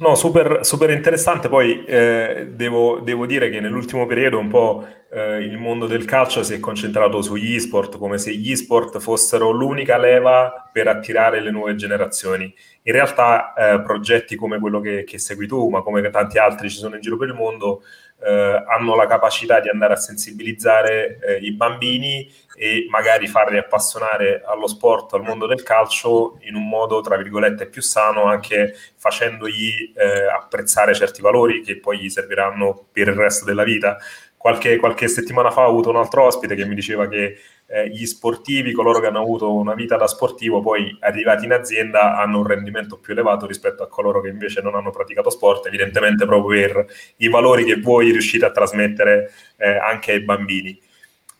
No, 0.00 0.14
super, 0.14 0.60
super 0.62 0.90
interessante. 0.90 1.48
Poi 1.48 1.84
eh, 1.84 2.50
devo, 2.52 3.00
devo, 3.00 3.26
dire 3.26 3.50
che 3.50 3.58
nell'ultimo 3.58 4.06
periodo 4.06 4.38
un 4.38 4.46
po' 4.46 4.86
eh, 5.10 5.38
il 5.38 5.58
mondo 5.58 5.88
del 5.88 6.04
calcio 6.04 6.44
si 6.44 6.54
è 6.54 6.60
concentrato 6.60 7.20
sugli 7.20 7.56
e-sport, 7.56 7.98
come 7.98 8.16
se 8.16 8.32
gli 8.32 8.52
e-sport 8.52 9.00
fossero 9.00 9.50
l'unica 9.50 9.98
leva 9.98 10.70
per 10.72 10.86
attirare 10.86 11.40
le 11.40 11.50
nuove 11.50 11.74
generazioni. 11.74 12.54
In 12.82 12.92
realtà 12.92 13.52
eh, 13.54 13.82
progetti 13.82 14.36
come 14.36 14.60
quello 14.60 14.78
che, 14.78 15.02
che, 15.02 15.18
segui 15.18 15.48
tu, 15.48 15.68
ma 15.68 15.82
come 15.82 16.08
tanti 16.10 16.38
altri 16.38 16.70
ci 16.70 16.78
sono 16.78 16.94
in 16.94 17.00
giro 17.00 17.16
per 17.16 17.28
il 17.28 17.34
mondo, 17.34 17.82
eh, 18.20 18.64
hanno 18.66 18.96
la 18.96 19.06
capacità 19.06 19.60
di 19.60 19.68
andare 19.68 19.92
a 19.94 19.96
sensibilizzare 19.96 21.18
eh, 21.20 21.36
i 21.36 21.52
bambini 21.52 22.30
e 22.56 22.86
magari 22.90 23.28
farli 23.28 23.56
appassionare 23.56 24.42
allo 24.44 24.66
sport, 24.66 25.14
al 25.14 25.22
mondo 25.22 25.46
del 25.46 25.62
calcio 25.62 26.38
in 26.40 26.56
un 26.56 26.68
modo, 26.68 27.00
tra 27.00 27.16
virgolette, 27.16 27.66
più 27.66 27.80
sano, 27.80 28.24
anche 28.24 28.74
facendogli 28.96 29.92
eh, 29.94 30.26
apprezzare 30.26 30.94
certi 30.94 31.22
valori 31.22 31.62
che 31.62 31.78
poi 31.78 31.98
gli 31.98 32.08
serviranno 32.08 32.86
per 32.90 33.08
il 33.08 33.14
resto 33.14 33.44
della 33.44 33.62
vita. 33.62 33.98
Qualche, 34.36 34.76
qualche 34.76 35.08
settimana 35.08 35.50
fa 35.50 35.62
ho 35.62 35.68
avuto 35.68 35.90
un 35.90 35.96
altro 35.96 36.24
ospite 36.24 36.54
che 36.56 36.64
mi 36.64 36.74
diceva 36.74 37.06
che 37.06 37.38
eh, 37.70 37.88
gli 37.88 38.06
sportivi, 38.06 38.72
coloro 38.72 38.98
che 38.98 39.06
hanno 39.06 39.20
avuto 39.20 39.52
una 39.52 39.74
vita 39.74 39.96
da 39.96 40.06
sportivo, 40.06 40.60
poi 40.60 40.96
arrivati 41.00 41.44
in 41.44 41.52
azienda 41.52 42.16
hanno 42.18 42.38
un 42.38 42.46
rendimento 42.46 42.96
più 42.96 43.12
elevato 43.12 43.46
rispetto 43.46 43.82
a 43.82 43.88
coloro 43.88 44.20
che 44.20 44.28
invece 44.28 44.62
non 44.62 44.74
hanno 44.74 44.90
praticato 44.90 45.30
sport, 45.30 45.66
evidentemente 45.66 46.24
proprio 46.24 46.60
per 46.60 46.86
i 47.16 47.28
valori 47.28 47.64
che 47.64 47.80
voi 47.80 48.10
riuscite 48.10 48.46
a 48.46 48.50
trasmettere 48.50 49.30
eh, 49.56 49.76
anche 49.76 50.12
ai 50.12 50.20
bambini. 50.20 50.80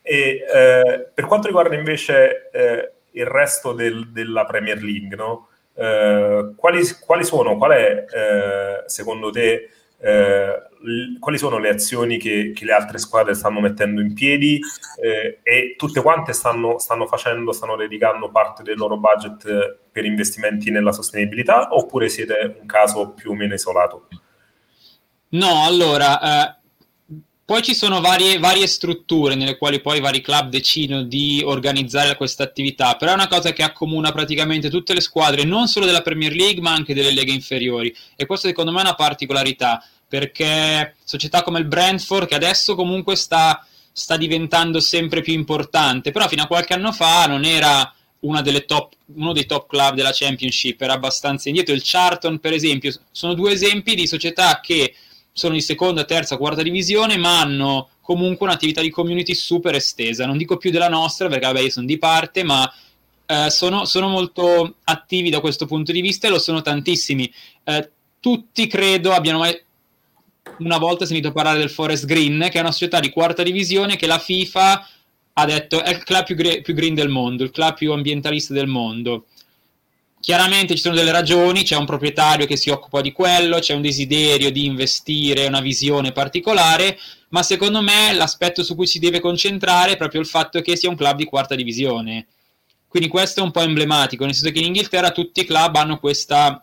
E 0.02 0.44
eh, 0.52 1.08
per 1.12 1.24
quanto 1.26 1.46
riguarda 1.46 1.74
invece 1.74 2.50
eh, 2.52 2.92
il 3.12 3.26
resto 3.26 3.72
del, 3.72 4.10
della 4.10 4.44
Premier 4.44 4.82
League, 4.82 5.16
no? 5.16 5.48
eh, 5.74 6.52
quali, 6.56 6.82
quali, 7.04 7.24
sono, 7.24 7.56
qual 7.56 7.70
è 7.70 8.04
eh, 8.10 8.82
secondo 8.86 9.30
te 9.30 9.70
eh, 10.00 11.18
quali 11.18 11.38
sono 11.38 11.58
le 11.58 11.70
azioni 11.70 12.18
che, 12.18 12.52
che, 12.54 12.64
le 12.64 12.72
altre 12.72 12.98
squadre 12.98 13.34
stanno 13.34 13.60
mettendo 13.60 14.00
in 14.00 14.14
piedi 14.14 14.60
eh, 15.02 15.40
e 15.42 15.74
tutte 15.76 16.00
quante 16.02 16.32
stanno, 16.32 16.78
stanno, 16.78 17.06
facendo, 17.06 17.52
stanno 17.52 17.76
dedicando 17.76 18.30
parte 18.30 18.62
del 18.62 18.76
loro 18.76 18.96
budget 18.96 19.78
per 19.90 20.04
investimenti 20.04 20.70
nella 20.70 20.92
sostenibilità 20.92 21.74
oppure 21.74 22.08
siete 22.08 22.56
un 22.60 22.66
caso 22.66 23.10
più 23.10 23.30
o 23.30 23.34
meno 23.34 23.54
isolato? 23.54 24.08
No, 25.30 25.64
allora, 25.64 26.20
eh, 26.20 26.56
poi 27.48 27.62
ci 27.62 27.74
sono 27.74 28.02
varie, 28.02 28.38
varie, 28.38 28.66
strutture 28.66 29.34
nelle 29.34 29.56
quali 29.56 29.80
poi 29.80 29.96
i 29.96 30.00
vari 30.02 30.20
club 30.20 30.50
decidono 30.50 31.04
di 31.04 31.40
organizzare 31.42 32.14
questa 32.14 32.42
attività, 32.42 32.96
però 32.96 33.12
è 33.12 33.14
una 33.14 33.26
cosa 33.26 33.54
che 33.54 33.62
accomuna 33.62 34.12
praticamente 34.12 34.68
tutte 34.68 34.92
le 34.92 35.00
squadre, 35.00 35.44
non 35.44 35.66
solo 35.66 35.86
della 35.86 36.02
Premier 36.02 36.34
League 36.34 36.60
ma 36.60 36.74
anche 36.74 36.92
delle 36.92 37.10
leghe 37.10 37.32
inferiori 37.32 37.90
e 38.16 38.26
questo 38.26 38.48
secondo 38.48 38.70
me 38.70 38.80
è 38.80 38.82
una 38.82 38.94
particolarità 38.94 39.82
perché 40.06 40.96
società 41.02 41.42
come 41.42 41.60
il 41.60 41.64
Brentford 41.64 42.28
che 42.28 42.34
adesso 42.34 42.74
comunque 42.74 43.16
sta, 43.16 43.66
sta 43.92 44.18
diventando 44.18 44.78
sempre 44.78 45.22
più 45.22 45.32
importante, 45.32 46.12
però 46.12 46.28
fino 46.28 46.42
a 46.42 46.46
qualche 46.46 46.74
anno 46.74 46.92
fa 46.92 47.24
non 47.28 47.46
era 47.46 47.90
top, 48.66 48.92
uno 49.14 49.32
dei 49.32 49.46
top 49.46 49.66
club 49.66 49.94
della 49.94 50.12
Championship, 50.12 50.82
era 50.82 50.92
abbastanza 50.92 51.48
indietro. 51.48 51.72
Il 51.72 51.80
Charlton 51.82 52.40
per 52.40 52.52
esempio 52.52 52.92
sono 53.10 53.32
due 53.32 53.52
esempi 53.52 53.94
di 53.94 54.06
società 54.06 54.60
che 54.60 54.92
sono 55.38 55.54
di 55.54 55.60
seconda, 55.60 56.04
terza, 56.04 56.36
quarta 56.36 56.62
divisione, 56.62 57.16
ma 57.16 57.40
hanno 57.40 57.90
comunque 58.00 58.46
un'attività 58.46 58.80
di 58.80 58.90
community 58.90 59.34
super 59.34 59.74
estesa. 59.76 60.26
Non 60.26 60.36
dico 60.36 60.56
più 60.56 60.72
della 60.72 60.88
nostra, 60.88 61.28
perché 61.28 61.46
vabbè, 61.46 61.60
io 61.60 61.70
sono 61.70 61.86
di 61.86 61.96
parte, 61.96 62.42
ma 62.42 62.68
eh, 63.24 63.48
sono, 63.48 63.84
sono, 63.84 64.08
molto 64.08 64.74
attivi 64.84 65.30
da 65.30 65.38
questo 65.38 65.66
punto 65.66 65.92
di 65.92 66.00
vista 66.00 66.26
e 66.26 66.30
lo 66.30 66.40
sono 66.40 66.60
tantissimi. 66.60 67.32
Eh, 67.62 67.90
tutti 68.18 68.66
credo 68.66 69.12
abbiano 69.12 69.38
mai 69.38 69.56
una 70.58 70.78
volta 70.78 71.06
sentito 71.06 71.30
parlare 71.30 71.58
del 71.58 71.70
Forest 71.70 72.04
Green, 72.06 72.48
che 72.50 72.58
è 72.58 72.60
una 72.60 72.72
società 72.72 72.98
di 72.98 73.10
quarta 73.10 73.44
divisione 73.44 73.94
che 73.94 74.08
la 74.08 74.18
FIFA 74.18 74.88
ha 75.34 75.44
detto 75.44 75.84
è 75.84 75.90
il 75.90 76.02
club 76.02 76.24
più, 76.24 76.34
gre- 76.34 76.62
più 76.62 76.74
green 76.74 76.94
del 76.94 77.08
mondo, 77.08 77.44
il 77.44 77.52
club 77.52 77.74
più 77.74 77.92
ambientalista 77.92 78.52
del 78.54 78.66
mondo. 78.66 79.26
Chiaramente 80.28 80.74
ci 80.74 80.82
sono 80.82 80.94
delle 80.94 81.10
ragioni, 81.10 81.62
c'è 81.62 81.74
un 81.74 81.86
proprietario 81.86 82.44
che 82.44 82.58
si 82.58 82.68
occupa 82.68 83.00
di 83.00 83.12
quello, 83.12 83.60
c'è 83.60 83.72
un 83.72 83.80
desiderio 83.80 84.52
di 84.52 84.66
investire, 84.66 85.46
una 85.46 85.62
visione 85.62 86.12
particolare, 86.12 86.98
ma 87.30 87.42
secondo 87.42 87.80
me 87.80 88.12
l'aspetto 88.12 88.62
su 88.62 88.74
cui 88.74 88.86
si 88.86 88.98
deve 88.98 89.20
concentrare 89.20 89.92
è 89.92 89.96
proprio 89.96 90.20
il 90.20 90.26
fatto 90.26 90.60
che 90.60 90.76
sia 90.76 90.90
un 90.90 90.96
club 90.96 91.16
di 91.16 91.24
quarta 91.24 91.54
divisione. 91.54 92.26
Quindi 92.88 93.08
questo 93.08 93.40
è 93.40 93.42
un 93.42 93.52
po' 93.52 93.62
emblematico, 93.62 94.26
nel 94.26 94.34
senso 94.34 94.52
che 94.52 94.58
in 94.58 94.66
Inghilterra 94.66 95.12
tutti 95.12 95.40
i 95.40 95.46
club 95.46 95.76
hanno 95.76 95.98
questa, 95.98 96.62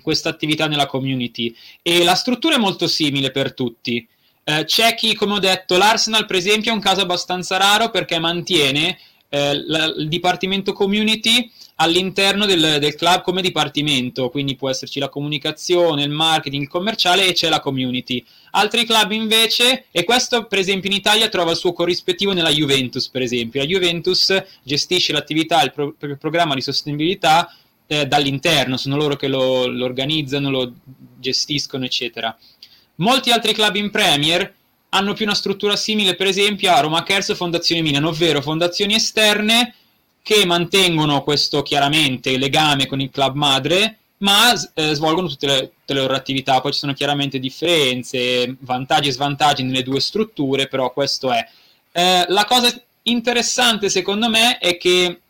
questa 0.00 0.28
attività 0.28 0.68
nella 0.68 0.86
community 0.86 1.52
e 1.82 2.04
la 2.04 2.14
struttura 2.14 2.54
è 2.54 2.58
molto 2.58 2.86
simile 2.86 3.32
per 3.32 3.54
tutti. 3.54 4.06
Eh, 4.44 4.62
c'è 4.66 4.94
chi, 4.94 5.16
come 5.16 5.32
ho 5.32 5.40
detto, 5.40 5.76
l'Arsenal 5.76 6.26
per 6.26 6.36
esempio 6.36 6.70
è 6.70 6.74
un 6.74 6.80
caso 6.80 7.00
abbastanza 7.00 7.56
raro 7.56 7.90
perché 7.90 8.20
mantiene 8.20 8.96
eh, 9.30 9.64
la, 9.66 9.86
il 9.86 10.06
dipartimento 10.06 10.72
community 10.72 11.50
all'interno 11.80 12.44
del, 12.44 12.76
del, 12.78 12.94
club 12.94 13.22
come 13.22 13.40
dipartimento, 13.40 14.28
quindi 14.28 14.54
può 14.54 14.68
esserci 14.68 14.98
la 14.98 15.08
comunicazione, 15.08 16.02
il 16.02 16.10
marketing, 16.10 16.62
il 16.62 16.68
commerciale 16.68 17.26
e 17.26 17.32
c'è 17.32 17.48
la 17.48 17.60
community. 17.60 18.24
Altri 18.52 18.84
club 18.84 19.10
invece, 19.12 19.86
e 19.90 20.04
questo 20.04 20.46
per 20.46 20.58
esempio 20.58 20.90
in 20.90 20.96
Italia 20.96 21.28
trova 21.28 21.52
il 21.52 21.56
suo 21.56 21.72
corrispettivo 21.72 22.32
nella 22.32 22.50
Juventus, 22.50 23.08
per 23.08 23.22
esempio. 23.22 23.60
La 23.60 23.66
Juventus 23.66 24.42
gestisce 24.62 25.12
l'attività, 25.12 25.62
il 25.62 25.72
pro- 25.72 25.94
proprio 25.96 26.18
programma 26.18 26.54
di 26.54 26.60
sostenibilità 26.60 27.54
eh, 27.86 28.06
dall'interno, 28.06 28.76
sono 28.76 28.96
loro 28.96 29.16
che 29.16 29.28
lo, 29.28 29.66
lo 29.66 29.84
organizzano, 29.86 30.50
lo 30.50 30.72
gestiscono, 31.18 31.86
eccetera. 31.86 32.36
Molti 32.96 33.30
altri 33.30 33.54
club 33.54 33.76
in 33.76 33.90
Premier 33.90 34.54
hanno 34.90 35.14
più 35.14 35.24
una 35.24 35.34
struttura 35.34 35.76
simile, 35.76 36.14
per 36.14 36.26
esempio, 36.26 36.72
a 36.72 36.80
Roma 36.80 37.02
Kers 37.04 37.30
o 37.30 37.34
Fondazione 37.34 37.80
Milan, 37.80 38.04
ovvero 38.04 38.42
fondazioni 38.42 38.94
esterne 38.94 39.76
che 40.22 40.44
mantengono 40.44 41.22
questo 41.22 41.62
chiaramente 41.62 42.36
legame 42.36 42.86
con 42.86 43.00
il 43.00 43.10
club 43.10 43.34
madre, 43.34 43.98
ma 44.18 44.52
eh, 44.74 44.94
svolgono 44.94 45.28
tutte 45.28 45.46
le, 45.46 45.60
tutte 45.80 45.94
le, 45.94 46.00
loro 46.00 46.14
attività. 46.14 46.60
Poi 46.60 46.72
ci 46.72 46.78
sono 46.78 46.92
chiaramente 46.92 47.38
differenze, 47.38 48.56
vantaggi 48.60 49.08
e 49.08 49.12
svantaggi 49.12 49.62
nelle 49.62 49.82
due 49.82 50.00
strutture, 50.00 50.68
però 50.68 50.92
questo 50.92 51.32
è. 51.32 51.46
Eh, 51.92 52.24
la 52.28 52.44
cosa 52.44 52.72
interessante 53.04 53.88
secondo 53.88 54.28
me 54.28 54.58
è 54.58 54.76
che 54.76 55.20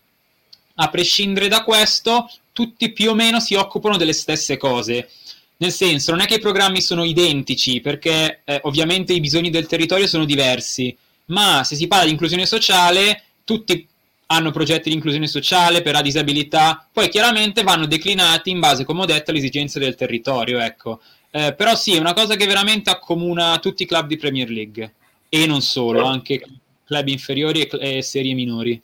a 0.75 0.89
prescindere 0.89 1.49
da 1.49 1.63
questo, 1.63 2.31
tutti 2.53 2.93
più 2.93 3.11
o 3.11 3.15
meno 3.15 3.39
si 3.39 3.55
occupano 3.55 3.97
delle 3.97 4.13
stesse 4.13 4.57
cose. 4.57 5.11
Nel 5.59 5.73
senso, 5.73 6.13
non 6.13 6.21
è 6.21 6.27
che 6.27 6.37
i 6.37 6.41
programmi 6.41 6.81
sono 6.81 7.05
identici, 7.05 7.81
perché 7.81 8.41
eh, 8.45 8.61
ovviamente 8.63 9.13
i 9.13 9.21
bisogni 9.21 9.51
del 9.51 9.67
territorio 9.67 10.07
sono 10.07 10.25
diversi, 10.25 10.97
ma 11.27 11.63
se 11.65 11.77
si 11.77 11.87
parla 11.87 12.07
di 12.07 12.13
inclusione 12.13 12.47
sociale, 12.47 13.25
tutti 13.45 13.87
hanno 14.33 14.53
progetti 14.53 14.89
di 14.89 14.95
inclusione 14.95 15.27
sociale 15.27 15.83
per 15.83 15.93
la 15.93 16.03
disabilità, 16.03 16.87
poi 16.93 17.09
chiaramente 17.09 17.63
vanno 17.63 17.87
declinati 17.87 18.51
in 18.51 18.61
base, 18.61 18.85
come 18.85 19.03
ho 19.03 19.05
detto, 19.05 19.31
alle 19.31 19.41
esigenze 19.41 19.81
del 19.81 19.97
territorio, 19.97 20.61
ecco. 20.61 21.01
Eh, 21.33 21.55
però 21.55 21.75
sì, 21.75 21.97
è 21.97 21.99
una 21.99 22.13
cosa 22.13 22.37
che 22.37 22.47
veramente 22.47 22.91
accomuna 22.91 23.59
tutti 23.59 23.83
i 23.83 23.87
club 23.87 24.07
di 24.07 24.17
Premier 24.17 24.49
League 24.49 24.95
e 25.29 25.47
non 25.47 25.63
solo, 25.63 26.05
anche 26.05 26.43
club 26.85 27.09
inferiori 27.09 27.63
e, 27.63 27.99
e 27.99 28.03
serie 28.03 28.35
minori. 28.35 28.81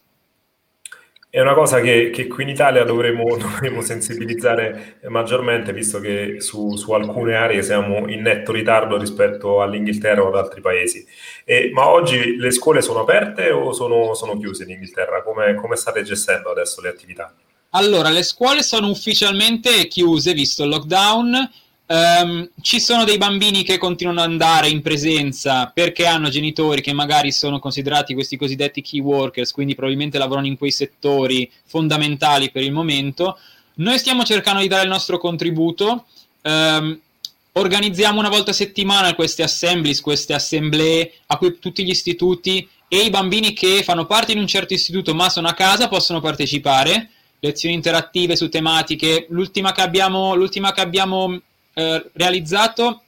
È 1.36 1.40
una 1.42 1.52
cosa 1.52 1.80
che, 1.80 2.08
che 2.08 2.28
qui 2.28 2.44
in 2.44 2.48
Italia 2.48 2.82
dovremo, 2.82 3.24
dovremo, 3.36 3.82
sensibilizzare 3.82 5.00
maggiormente, 5.08 5.74
visto 5.74 6.00
che 6.00 6.40
su, 6.40 6.76
su, 6.76 6.92
alcune 6.92 7.34
aree 7.34 7.62
siamo 7.62 8.08
in 8.08 8.22
netto 8.22 8.52
ritardo 8.52 8.96
rispetto 8.96 9.60
all'Inghilterra 9.60 10.22
o 10.22 10.28
ad 10.28 10.36
altri 10.36 10.62
paesi. 10.62 11.06
E, 11.44 11.68
ma 11.74 11.90
oggi 11.90 12.36
le 12.36 12.50
scuole 12.50 12.80
sono 12.80 13.00
aperte 13.00 13.50
o 13.50 13.74
sono, 13.74 14.14
sono 14.14 14.38
chiuse 14.38 14.62
in 14.62 14.70
Inghilterra? 14.70 15.22
Come, 15.22 15.56
come 15.56 15.76
state 15.76 16.02
gestendo 16.04 16.50
adesso 16.50 16.80
le 16.80 16.88
attività? 16.88 17.30
Allora, 17.72 18.08
le 18.08 18.22
scuole 18.22 18.62
sono 18.62 18.88
ufficialmente 18.88 19.88
chiuse, 19.88 20.32
visto 20.32 20.62
il 20.62 20.70
lockdown 20.70 21.34
Um, 21.88 22.50
ci 22.62 22.80
sono 22.80 23.04
dei 23.04 23.16
bambini 23.16 23.62
che 23.62 23.78
continuano 23.78 24.20
ad 24.20 24.28
andare 24.28 24.68
in 24.68 24.82
presenza 24.82 25.70
perché 25.72 26.04
hanno 26.04 26.28
genitori 26.28 26.80
che 26.80 26.92
magari 26.92 27.30
sono 27.30 27.60
considerati 27.60 28.12
questi 28.12 28.36
cosiddetti 28.36 28.82
key 28.82 29.00
workers, 29.00 29.52
quindi 29.52 29.76
probabilmente 29.76 30.18
lavorano 30.18 30.48
in 30.48 30.58
quei 30.58 30.72
settori 30.72 31.48
fondamentali 31.64 32.50
per 32.50 32.64
il 32.64 32.72
momento. 32.72 33.38
Noi 33.74 33.98
stiamo 33.98 34.24
cercando 34.24 34.62
di 34.62 34.68
dare 34.68 34.82
il 34.82 34.88
nostro 34.88 35.18
contributo. 35.18 36.06
Um, 36.42 36.98
organizziamo 37.52 38.18
una 38.18 38.30
volta 38.30 38.50
a 38.50 38.54
settimana 38.54 39.14
queste 39.14 39.44
assemblies, 39.44 40.00
queste 40.00 40.34
assemblee 40.34 41.12
a 41.26 41.36
cui 41.36 41.56
tutti 41.60 41.84
gli 41.84 41.90
istituti 41.90 42.68
e 42.88 42.98
i 42.98 43.10
bambini 43.10 43.52
che 43.52 43.84
fanno 43.84 44.06
parte 44.06 44.32
di 44.32 44.40
un 44.40 44.46
certo 44.46 44.74
istituto 44.74 45.14
ma 45.14 45.28
sono 45.28 45.46
a 45.46 45.54
casa 45.54 45.86
possono 45.86 46.20
partecipare. 46.20 47.10
Lezioni 47.38 47.76
interattive 47.76 48.34
su 48.34 48.48
tematiche. 48.48 49.26
L'ultima 49.28 49.70
che 49.70 49.82
abbiamo, 49.82 50.34
l'ultima 50.34 50.72
che 50.72 50.80
abbiamo 50.80 51.40
eh, 51.78 52.10
realizzato 52.14 53.02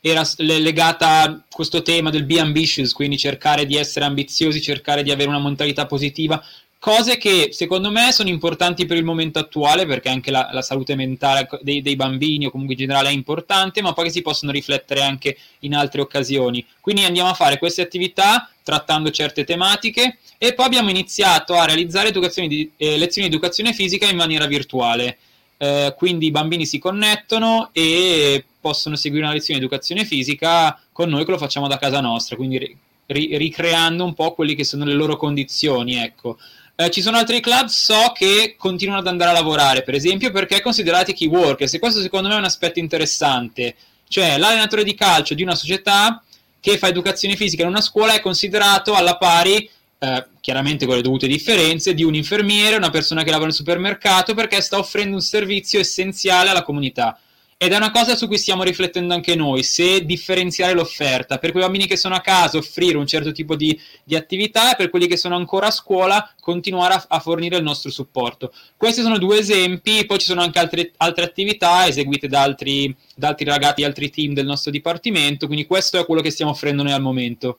era 0.00 0.22
legata 0.36 1.22
a 1.22 1.40
questo 1.50 1.80
tema 1.80 2.10
del 2.10 2.24
be 2.24 2.38
ambitious, 2.38 2.92
quindi 2.92 3.16
cercare 3.16 3.64
di 3.64 3.76
essere 3.76 4.04
ambiziosi, 4.04 4.60
cercare 4.60 5.02
di 5.02 5.10
avere 5.10 5.30
una 5.30 5.40
mentalità 5.40 5.86
positiva, 5.86 6.42
cose 6.78 7.16
che 7.16 7.48
secondo 7.50 7.90
me 7.90 8.12
sono 8.12 8.28
importanti 8.28 8.84
per 8.84 8.98
il 8.98 9.04
momento 9.04 9.38
attuale, 9.38 9.86
perché 9.86 10.10
anche 10.10 10.30
la, 10.30 10.50
la 10.52 10.60
salute 10.60 10.94
mentale 10.94 11.48
dei, 11.62 11.80
dei, 11.80 11.96
bambini 11.96 12.46
o 12.46 12.50
comunque 12.50 12.74
in 12.74 12.80
generale 12.80 13.08
è 13.08 13.12
importante, 13.12 13.80
ma 13.80 13.94
poi 13.94 14.04
che 14.04 14.10
si 14.10 14.22
possono 14.22 14.52
riflettere 14.52 15.00
anche 15.00 15.36
in 15.60 15.74
altre 15.74 16.02
occasioni. 16.02 16.64
Quindi 16.80 17.04
andiamo 17.04 17.30
a 17.30 17.34
fare 17.34 17.58
queste 17.58 17.82
attività 17.82 18.50
trattando 18.62 19.10
certe 19.10 19.44
tematiche 19.44 20.18
e 20.36 20.52
poi 20.52 20.66
abbiamo 20.66 20.90
iniziato 20.90 21.54
a 21.54 21.64
realizzare 21.64 22.12
di, 22.12 22.70
eh, 22.76 22.98
lezioni 22.98 23.28
di 23.28 23.34
educazione 23.34 23.72
fisica 23.72 24.06
in 24.06 24.16
maniera 24.16 24.46
virtuale. 24.46 25.18
Eh, 25.60 25.92
quindi 25.96 26.26
i 26.26 26.30
bambini 26.30 26.64
si 26.64 26.78
connettono 26.78 27.70
e 27.72 28.44
possono 28.60 28.94
seguire 28.94 29.24
una 29.24 29.34
lezione 29.34 29.58
di 29.58 29.66
educazione 29.66 30.04
fisica 30.04 30.80
con 30.92 31.08
noi 31.08 31.24
che 31.24 31.32
lo 31.32 31.38
facciamo 31.38 31.66
da 31.66 31.78
casa 31.78 32.00
nostra, 32.00 32.36
quindi 32.36 32.76
ri- 33.06 33.36
ricreando 33.36 34.04
un 34.04 34.14
po' 34.14 34.34
quelle 34.34 34.54
che 34.54 34.64
sono 34.64 34.84
le 34.84 34.94
loro 34.94 35.16
condizioni, 35.16 35.96
ecco. 35.96 36.38
Eh, 36.76 36.90
ci 36.90 37.02
sono 37.02 37.16
altri 37.16 37.40
club, 37.40 37.66
so 37.66 38.12
che 38.14 38.54
continuano 38.56 39.00
ad 39.00 39.08
andare 39.08 39.30
a 39.30 39.32
lavorare, 39.32 39.82
per 39.82 39.94
esempio, 39.94 40.30
perché 40.30 40.60
considerati 40.60 41.12
key 41.12 41.26
workers, 41.26 41.74
e 41.74 41.80
questo 41.80 42.00
secondo 42.00 42.28
me 42.28 42.34
è 42.34 42.38
un 42.38 42.44
aspetto 42.44 42.78
interessante. 42.78 43.74
Cioè, 44.06 44.38
l'allenatore 44.38 44.84
di 44.84 44.94
calcio 44.94 45.34
di 45.34 45.42
una 45.42 45.56
società 45.56 46.22
che 46.60 46.78
fa 46.78 46.86
educazione 46.86 47.34
fisica 47.34 47.62
in 47.62 47.68
una 47.68 47.80
scuola 47.80 48.14
è 48.14 48.20
considerato 48.20 48.94
alla 48.94 49.16
pari 49.16 49.68
eh, 50.00 50.26
chiaramente 50.40 50.86
con 50.86 50.94
le 50.94 51.02
dovute 51.02 51.26
differenze, 51.26 51.92
di 51.92 52.04
un 52.04 52.14
infermiere, 52.14 52.76
una 52.76 52.90
persona 52.90 53.22
che 53.22 53.30
lavora 53.30 53.48
nel 53.48 53.54
supermercato, 53.54 54.34
perché 54.34 54.60
sta 54.60 54.78
offrendo 54.78 55.16
un 55.16 55.22
servizio 55.22 55.80
essenziale 55.80 56.50
alla 56.50 56.62
comunità. 56.62 57.18
ed 57.60 57.72
è 57.72 57.76
una 57.76 57.90
cosa 57.90 58.14
su 58.14 58.28
cui 58.28 58.38
stiamo 58.38 58.62
riflettendo 58.62 59.12
anche 59.14 59.34
noi, 59.34 59.64
se 59.64 60.04
differenziare 60.04 60.74
l'offerta. 60.74 61.38
Per 61.38 61.50
quei 61.50 61.64
bambini 61.64 61.88
che 61.88 61.96
sono 61.96 62.14
a 62.14 62.20
casa 62.20 62.56
offrire 62.56 62.96
un 62.96 63.06
certo 63.08 63.32
tipo 63.32 63.56
di, 63.56 63.76
di 64.04 64.14
attività 64.14 64.72
e 64.72 64.76
per 64.76 64.90
quelli 64.90 65.08
che 65.08 65.16
sono 65.16 65.34
ancora 65.34 65.66
a 65.66 65.72
scuola 65.72 66.32
continuare 66.40 66.94
a, 66.94 67.04
a, 67.08 67.18
fornire 67.18 67.56
il 67.56 67.64
nostro 67.64 67.90
supporto. 67.90 68.52
Questi 68.76 69.02
sono 69.02 69.18
due 69.18 69.38
esempi, 69.38 70.06
poi 70.06 70.18
ci 70.20 70.26
sono 70.26 70.40
anche 70.40 70.60
altre, 70.60 70.92
altre 70.98 71.24
attività 71.24 71.88
eseguite 71.88 72.28
da 72.28 72.42
altri, 72.42 72.94
da 73.16 73.28
altri 73.28 73.46
ragazzi, 73.46 73.82
altri 73.82 74.08
team 74.08 74.34
del 74.34 74.46
nostro 74.46 74.70
dipartimento, 74.70 75.46
quindi 75.46 75.66
questo 75.66 75.98
è 75.98 76.06
quello 76.06 76.20
che 76.20 76.30
stiamo 76.30 76.52
offrendo 76.52 76.84
noi 76.84 76.92
al 76.92 77.02
momento. 77.02 77.58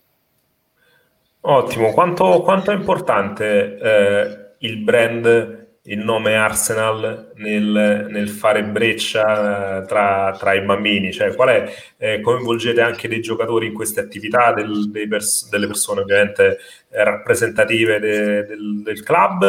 Ottimo, 1.41 1.93
quanto, 1.93 2.41
quanto 2.41 2.72
è 2.72 2.75
importante 2.75 3.77
eh, 3.77 4.55
il 4.60 4.77
brand 4.84 5.58
il 5.84 6.00
nome 6.00 6.36
Arsenal 6.36 7.31
nel, 7.36 8.08
nel 8.10 8.29
fare 8.29 8.63
breccia 8.63 9.81
eh, 9.81 9.86
tra, 9.88 10.36
tra, 10.38 10.53
i 10.53 10.62
bambini? 10.62 11.12
Cioè, 11.12 11.34
qual 11.34 11.50
è, 11.50 11.74
eh, 11.98 12.22
coinvolgete 12.22 12.81
anche 12.81 13.08
dei 13.08 13.22
giocatori 13.22 13.67
in 13.67 13.74
queste 13.74 14.00
attività, 14.00 14.53
del, 14.53 14.89
pers- 15.08 15.50
delle 15.50 15.67
persone 15.67 16.01
ovviamente 16.01 16.58
eh, 16.89 17.03
rappresentative 17.03 18.00
de, 18.00 18.46
del, 18.46 18.81
del, 18.84 19.03
club, 19.03 19.43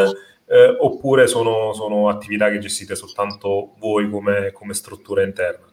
eh, 0.46 0.76
oppure 0.78 1.26
sono, 1.26 1.72
sono, 1.72 2.08
attività 2.08 2.48
che 2.50 2.58
gestite 2.58 2.94
soltanto 2.94 3.74
voi 3.78 4.08
come, 4.08 4.52
come 4.52 4.74
struttura 4.74 5.22
interna? 5.22 5.69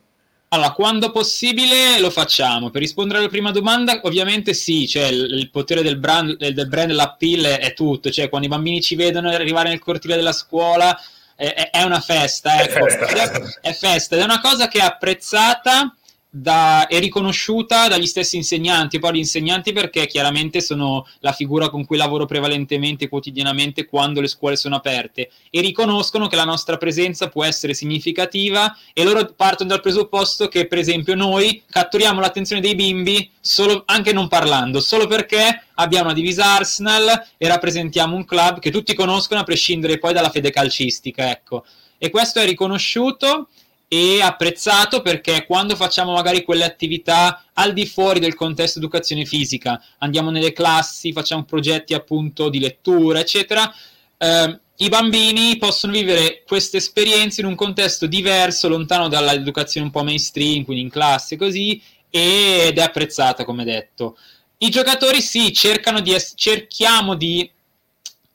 Allora, 0.49 0.71
quando 0.71 1.11
possibile 1.11 1.99
lo 1.99 2.09
facciamo. 2.09 2.69
Per 2.69 2.81
rispondere 2.81 3.19
alla 3.19 3.27
prima 3.27 3.51
domanda, 3.51 3.99
ovviamente 4.03 4.53
sì, 4.53 4.87
cioè 4.87 5.07
il, 5.07 5.37
il 5.39 5.49
potere 5.49 5.81
del 5.81 5.97
brand, 5.97 6.37
del, 6.37 6.67
brand 6.67 6.91
l'appeal 6.91 7.43
è, 7.43 7.59
è, 7.59 7.73
tutto, 7.73 8.09
cioè 8.09 8.29
quando 8.29 8.47
i 8.47 8.49
bambini 8.49 8.81
ci 8.81 8.95
vedono 8.95 9.29
arrivare 9.29 9.67
nel 9.67 9.79
cortile 9.79 10.15
della 10.15 10.31
scuola 10.31 10.97
è, 11.35 11.69
è 11.71 11.83
una 11.83 11.99
festa, 11.99 12.61
ecco. 12.61 12.85
è, 12.87 12.89
festa. 12.89 13.59
è 13.61 13.73
festa, 13.73 14.15
ed 14.15 14.21
è 14.21 14.23
una 14.23 14.39
cosa 14.39 14.69
che 14.69 14.79
è 14.79 14.83
apprezzata 14.83 15.96
da, 16.29 16.87
è 16.87 16.99
riconosciuta 16.99 17.87
dagli 17.87 18.05
stessi 18.05 18.35
insegnanti, 18.35 18.99
poi 18.99 19.13
gli 19.13 19.17
insegnanti 19.17 19.71
perché 19.71 20.07
chiaramente 20.07 20.61
sono 20.61 21.07
la 21.19 21.31
figura 21.31 21.69
con 21.69 21.85
cui 21.85 21.97
lavoro 21.97 22.25
prevalentemente 22.25 23.07
quotidianamente 23.07 23.85
quando 23.85 24.21
le 24.21 24.27
scuole 24.27 24.55
sono 24.55 24.75
aperte 24.75 25.29
e 25.49 25.61
riconoscono 25.61 26.27
che 26.27 26.35
la 26.35 26.43
nostra 26.43 26.77
presenza 26.77 27.29
può 27.29 27.43
essere 27.43 27.73
significativa 27.73 28.75
e 28.93 29.03
loro 29.03 29.33
partono 29.35 29.69
dal 29.69 29.81
presupposto 29.81 30.47
che 30.47 30.67
per 30.67 30.77
esempio 30.77 31.15
noi 31.15 31.63
catturiamo 31.69 32.19
l'attenzione 32.19 32.61
dei 32.61 32.75
bimbi 32.75 33.31
solo, 33.39 33.83
anche 33.85 34.11
non 34.11 34.27
parlando, 34.27 34.81
solo 34.81 35.07
perché 35.07 35.63
abbiamo 35.75 36.05
una 36.05 36.13
divisa 36.13 36.55
Arsenal 36.55 37.25
e 37.37 37.47
rappresentiamo 37.47 38.15
un 38.15 38.25
club 38.25 38.59
che 38.59 38.71
tutti 38.71 38.93
conoscono 38.93 39.39
a 39.39 39.43
prescindere 39.43 39.97
poi 39.97 40.13
dalla 40.13 40.29
fede 40.29 40.51
calcistica, 40.51 41.29
ecco. 41.29 41.63
E 41.97 42.11
questo 42.11 42.39
è 42.39 42.45
riconosciuto 42.45 43.47
e 43.87 44.21
apprezzato 44.21 45.01
perché 45.01 45.45
quando 45.45 45.75
facciamo 45.75 46.13
magari 46.13 46.43
quelle 46.43 46.65
attività 46.65 47.45
al 47.53 47.73
di 47.73 47.85
fuori 47.85 48.19
del 48.19 48.35
contesto 48.35 48.79
educazione 48.79 49.25
fisica, 49.25 49.81
andiamo 49.99 50.29
nelle 50.29 50.51
classi, 50.51 51.13
facciamo 51.13 51.43
progetti 51.45 51.93
appunto 51.93 52.49
di 52.49 52.59
lettura, 52.59 53.19
eccetera, 53.19 53.73
eh, 54.17 54.59
i 54.79 54.89
bambini 54.89 55.57
possono 55.57 55.93
vivere 55.93 56.43
queste 56.45 56.77
esperienze 56.77 57.41
in 57.41 57.47
un 57.47 57.55
contesto 57.55 58.05
diverso, 58.05 58.67
lontano 58.67 59.07
dall'educazione 59.07 59.87
un 59.87 59.91
po' 59.91 60.03
mainstream, 60.03 60.63
quindi 60.65 60.83
in 60.83 60.89
classe 60.89 61.35
così, 61.35 61.81
ed 62.09 62.77
è 62.77 62.81
apprezzata 62.81 63.43
come 63.43 63.63
detto. 63.63 64.17
I 64.59 64.69
giocatori 64.69 65.21
sì, 65.21 65.53
cercano 65.53 65.99
di 65.99 66.13
es- 66.13 66.33
cerchiamo 66.35 67.15
di 67.15 67.49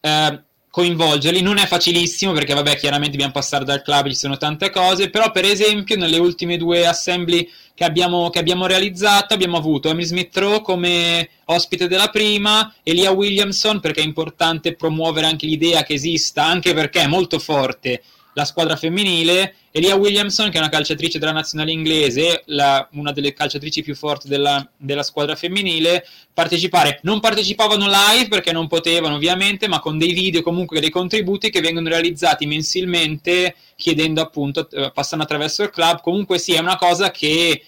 eh, 0.01 0.43
coinvolgerli. 0.73 1.43
Non 1.43 1.59
è 1.59 1.67
facilissimo 1.67 2.33
perché, 2.33 2.55
vabbè, 2.55 2.77
chiaramente 2.77 3.13
dobbiamo 3.13 3.33
passare 3.33 3.65
dal 3.65 3.83
club, 3.83 4.09
ci 4.09 4.15
sono 4.15 4.39
tante 4.39 4.71
cose, 4.71 5.11
però 5.11 5.31
per 5.31 5.45
esempio 5.45 5.97
nelle 5.97 6.19
ultime 6.19 6.57
due 6.57 6.87
assembly 6.87 7.47
che 7.75 7.85
abbiamo, 7.85 8.31
che 8.31 8.39
abbiamo 8.39 8.67
realizzato 8.67 9.35
abbiamo 9.35 9.59
avuto 9.59 9.91
Emily 9.91 10.07
Smith 10.07 10.37
Rowe 10.37 10.63
come 10.63 11.29
ospite 11.45 11.89
della 11.89 12.09
prima, 12.09 12.75
Elia 12.83 13.11
Williamson 13.11 13.81
perché 13.81 14.01
è 14.01 14.05
importante 14.05 14.75
promuovere 14.75 15.27
anche 15.27 15.47
l'idea 15.47 15.83
che 15.83 15.93
esista, 15.93 16.45
anche 16.45 16.73
perché 16.73 17.03
è 17.03 17.07
molto 17.07 17.39
forte 17.39 18.03
la 18.35 18.45
squadra 18.45 18.77
femminile, 18.77 19.55
Elia 19.71 19.95
Williamson, 19.95 20.51
che 20.51 20.57
è 20.57 20.61
una 20.61 20.69
calciatrice 20.69 21.19
della 21.19 21.33
nazionale 21.33 21.73
inglese, 21.73 22.43
la, 22.47 22.87
una 22.93 23.13
delle 23.13 23.33
calciatrici 23.33 23.83
più 23.83 23.95
forti 23.95 24.29
della, 24.29 24.67
della, 24.77 25.03
squadra 25.03 25.35
femminile, 25.35 26.07
partecipare. 26.33 27.01
Non 27.03 27.21
partecipavano 27.21 27.87
live 27.87 28.29
perché 28.29 28.53
non 28.53 28.69
potevano, 28.69 29.15
ovviamente, 29.15 29.69
ma 29.69 29.81
con 29.81 29.99
dei 29.99 30.13
video, 30.13 30.43
comunque 30.43 30.81
dei 30.81 30.91
contributi 30.91 31.51
che 31.51 31.61
vengono 31.61 31.89
realizzati 31.89 32.47
mensilmente, 32.47 33.55
chiedendo 33.77 34.21
appunto, 34.21 34.69
eh, 34.71 34.91
passando 34.93 35.25
attraverso 35.25 35.63
il 35.63 35.71
club. 35.71 36.01
Comunque 36.01 36.39
sì, 36.39 36.53
è 36.53 36.59
una 36.59 36.77
cosa 36.77 37.11
che, 37.11 37.65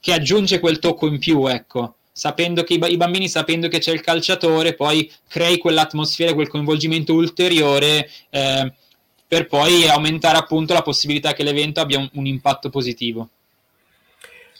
che 0.00 0.12
aggiunge 0.12 0.58
quel 0.58 0.78
tocco 0.78 1.06
in 1.06 1.18
più, 1.18 1.46
ecco 1.46 1.96
sapendo 2.14 2.62
che 2.62 2.74
i, 2.74 2.96
bambini 2.98 3.26
sapendo 3.26 3.68
che 3.68 3.78
c'è 3.78 3.90
il 3.90 4.02
calciatore 4.02 4.74
poi 4.74 5.10
crei 5.26 5.56
quell'atmosfera 5.56 6.34
quel 6.34 6.48
coinvolgimento 6.48 7.14
ulteriore 7.14 8.06
eh, 8.28 8.70
per 9.32 9.46
poi 9.46 9.88
aumentare 9.88 10.36
appunto 10.36 10.74
la 10.74 10.82
possibilità 10.82 11.32
che 11.32 11.42
l'evento 11.42 11.80
abbia 11.80 11.96
un, 11.96 12.06
un 12.12 12.26
impatto 12.26 12.68
positivo. 12.68 13.30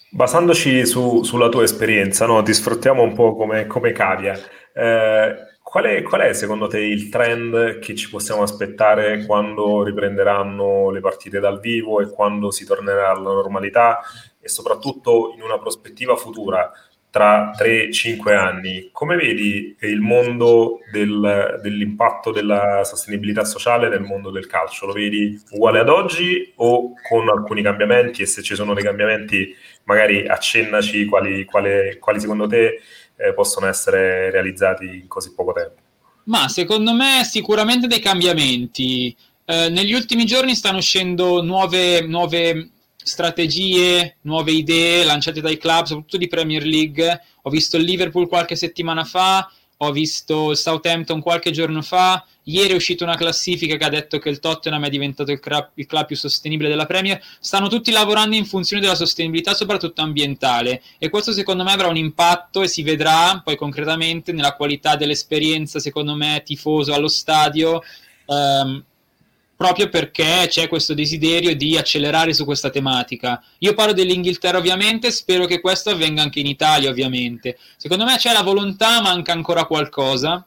Basandoci 0.09 0.87
su, 0.87 1.23
sulla 1.25 1.51
tua 1.51 1.63
esperienza, 1.63 2.25
no? 2.25 2.41
ti 2.41 2.55
sfruttiamo 2.55 3.03
un 3.03 3.13
po' 3.13 3.37
come, 3.37 3.67
come 3.67 3.93
cavia. 3.93 4.33
Eh, 4.73 5.35
qual, 5.63 5.85
è, 5.85 6.01
qual 6.01 6.23
è 6.23 6.33
secondo 6.33 6.69
te 6.69 6.79
il 6.79 7.11
trend 7.11 7.81
che 7.81 7.95
ci 7.95 8.09
possiamo 8.09 8.41
aspettare 8.41 9.27
quando 9.27 9.83
riprenderanno 9.83 10.89
le 10.89 11.01
partite 11.01 11.39
dal 11.39 11.61
vivo 11.61 12.01
e 12.01 12.09
quando 12.09 12.51
si 12.51 12.65
tornerà 12.65 13.11
alla 13.11 13.31
normalità 13.31 14.01
e 14.41 14.49
soprattutto 14.49 15.35
in 15.37 15.43
una 15.43 15.59
prospettiva 15.59 16.17
futura? 16.17 16.73
Tra 17.12 17.51
3-5 17.55 18.35
anni, 18.35 18.88
come 18.90 19.16
vedi 19.16 19.77
il 19.81 20.01
mondo 20.01 20.79
del, 20.90 21.61
dell'impatto 21.62 22.33
della 22.33 22.85
sostenibilità 22.85 23.44
sociale 23.44 23.90
nel 23.90 24.01
mondo 24.01 24.31
del 24.31 24.46
calcio? 24.46 24.87
Lo 24.87 24.94
vedi 24.94 25.38
uguale 25.51 25.81
ad 25.81 25.90
oggi 25.90 26.55
o 26.57 26.94
con 27.07 27.29
alcuni 27.29 27.61
cambiamenti? 27.62 28.22
E 28.22 28.27
se 28.27 28.40
ci 28.42 28.55
sono 28.55 28.72
dei 28.72 28.83
cambiamenti, 28.83 29.55
magari 29.85 30.27
accennaci 30.27 31.05
quali, 31.05 31.44
quali, 31.44 31.98
quali 32.01 32.18
secondo 32.18 32.46
te 32.46 32.81
eh, 33.16 33.35
possono 33.35 33.66
essere 33.66 34.31
realizzati 34.31 34.87
in 34.87 35.07
così 35.07 35.35
poco 35.35 35.53
tempo. 35.53 35.81
Ma 36.25 36.48
secondo 36.48 36.94
me 36.94 37.25
sicuramente 37.25 37.88
dei 37.88 38.01
cambiamenti. 38.01 39.14
Eh, 39.44 39.68
negli 39.68 39.92
ultimi 39.92 40.25
giorni 40.25 40.55
stanno 40.55 40.79
uscendo 40.79 41.42
nuove, 41.42 42.01
nuove 42.07 42.70
strategie, 43.03 44.17
nuove 44.23 44.53
idee 44.53 45.05
lanciate 45.05 45.41
dai 45.41 45.59
club, 45.59 45.85
soprattutto 45.85 46.17
di 46.17 46.29
Premier 46.29 46.65
League. 46.65 47.21
Ho 47.43 47.51
visto 47.51 47.77
il 47.77 47.85
Liverpool 47.85 48.29
qualche 48.29 48.57
settimana 48.57 49.05
fa, 49.05 49.51
ho 49.79 49.91
visto 49.91 50.53
il 50.53 50.57
Southampton 50.57 51.21
qualche 51.21 51.51
giorno 51.51 51.83
fa. 51.83 52.25
Ieri 52.45 52.73
è 52.73 52.77
uscita 52.77 53.05
una 53.05 53.17
classifica 53.17 53.77
che 53.77 53.85
ha 53.85 53.88
detto 53.88 54.19
che 54.19 54.29
il 54.29 54.41
Tottenham 54.41 54.85
è 54.85 54.91
diventato 54.91 55.31
il 55.31 55.41
club, 55.41 55.71
il 55.75 55.87
club, 55.87 56.07
più 56.07 56.17
sostenibile 56.17 56.69
della 56.69 56.87
Premier. 56.87 57.21
Stanno 57.41 57.69
tutti 57.69 57.91
lavorando 57.91 58.35
in 58.35 58.47
funzione 58.47 58.83
della 58.83 58.95
sostenibilità, 58.95 59.55
soprattutto 59.55 60.03
ambientale. 60.03 60.83
E 60.99 61.09
questo 61.09 61.33
secondo 61.33 61.62
me 61.62 61.73
avrà 61.73 61.88
un 61.88 61.97
impatto 61.97 62.62
e 62.62 62.69
si 62.69 62.83
vedrà 62.83 63.41
poi 63.45 63.57
concretamente 63.57 64.33
nella 64.33 64.55
qualità 64.55 64.97
dell'esperienza, 64.97 65.79
secondo 65.79 66.15
me, 66.15 66.43
tifoso 66.45 66.93
allo 66.93 67.09
stadio. 67.09 67.83
Um, 68.27 68.85
proprio 69.62 69.88
perché 69.88 70.46
c'è 70.48 70.66
questo 70.66 70.92
desiderio 70.92 71.55
di 71.55 71.77
accelerare 71.77 72.33
su 72.33 72.44
questa 72.44 72.68
tematica. 72.68 73.40
Io 73.59 73.75
parlo 73.75 73.92
dell'Inghilterra 73.92 74.59
ovviamente, 74.59 75.12
spero 75.12 75.44
che 75.46 75.61
questo 75.61 75.90
avvenga 75.90 76.20
anche 76.20 76.40
in 76.40 76.46
Italia 76.46 76.90
ovviamente. 76.90 77.57
Secondo 77.77 78.05
me 78.05 78.16
c'è 78.16 78.33
la 78.33 78.42
volontà, 78.42 79.01
manca 79.01 79.31
ancora 79.31 79.64
qualcosa, 79.64 80.44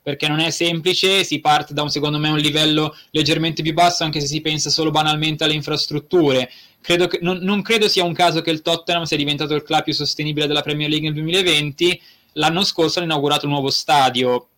perché 0.00 0.28
non 0.28 0.38
è 0.38 0.50
semplice, 0.50 1.24
si 1.24 1.40
parte 1.40 1.74
da 1.74 1.82
un, 1.82 1.90
secondo 1.90 2.20
me 2.20 2.28
un 2.28 2.38
livello 2.38 2.96
leggermente 3.10 3.62
più 3.62 3.72
basso 3.72 4.04
anche 4.04 4.20
se 4.20 4.28
si 4.28 4.40
pensa 4.40 4.70
solo 4.70 4.92
banalmente 4.92 5.42
alle 5.42 5.54
infrastrutture. 5.54 6.48
Credo 6.80 7.08
che, 7.08 7.18
non, 7.20 7.38
non 7.38 7.62
credo 7.62 7.88
sia 7.88 8.04
un 8.04 8.14
caso 8.14 8.42
che 8.42 8.52
il 8.52 8.62
Tottenham 8.62 9.02
sia 9.02 9.16
diventato 9.16 9.56
il 9.56 9.64
club 9.64 9.82
più 9.82 9.92
sostenibile 9.92 10.46
della 10.46 10.62
Premier 10.62 10.88
League 10.88 11.08
nel 11.08 11.18
2020, 11.18 12.00
l'anno 12.34 12.62
scorso 12.62 13.00
hanno 13.00 13.08
inaugurato 13.08 13.46
un 13.46 13.50
nuovo 13.50 13.70
stadio, 13.70 14.49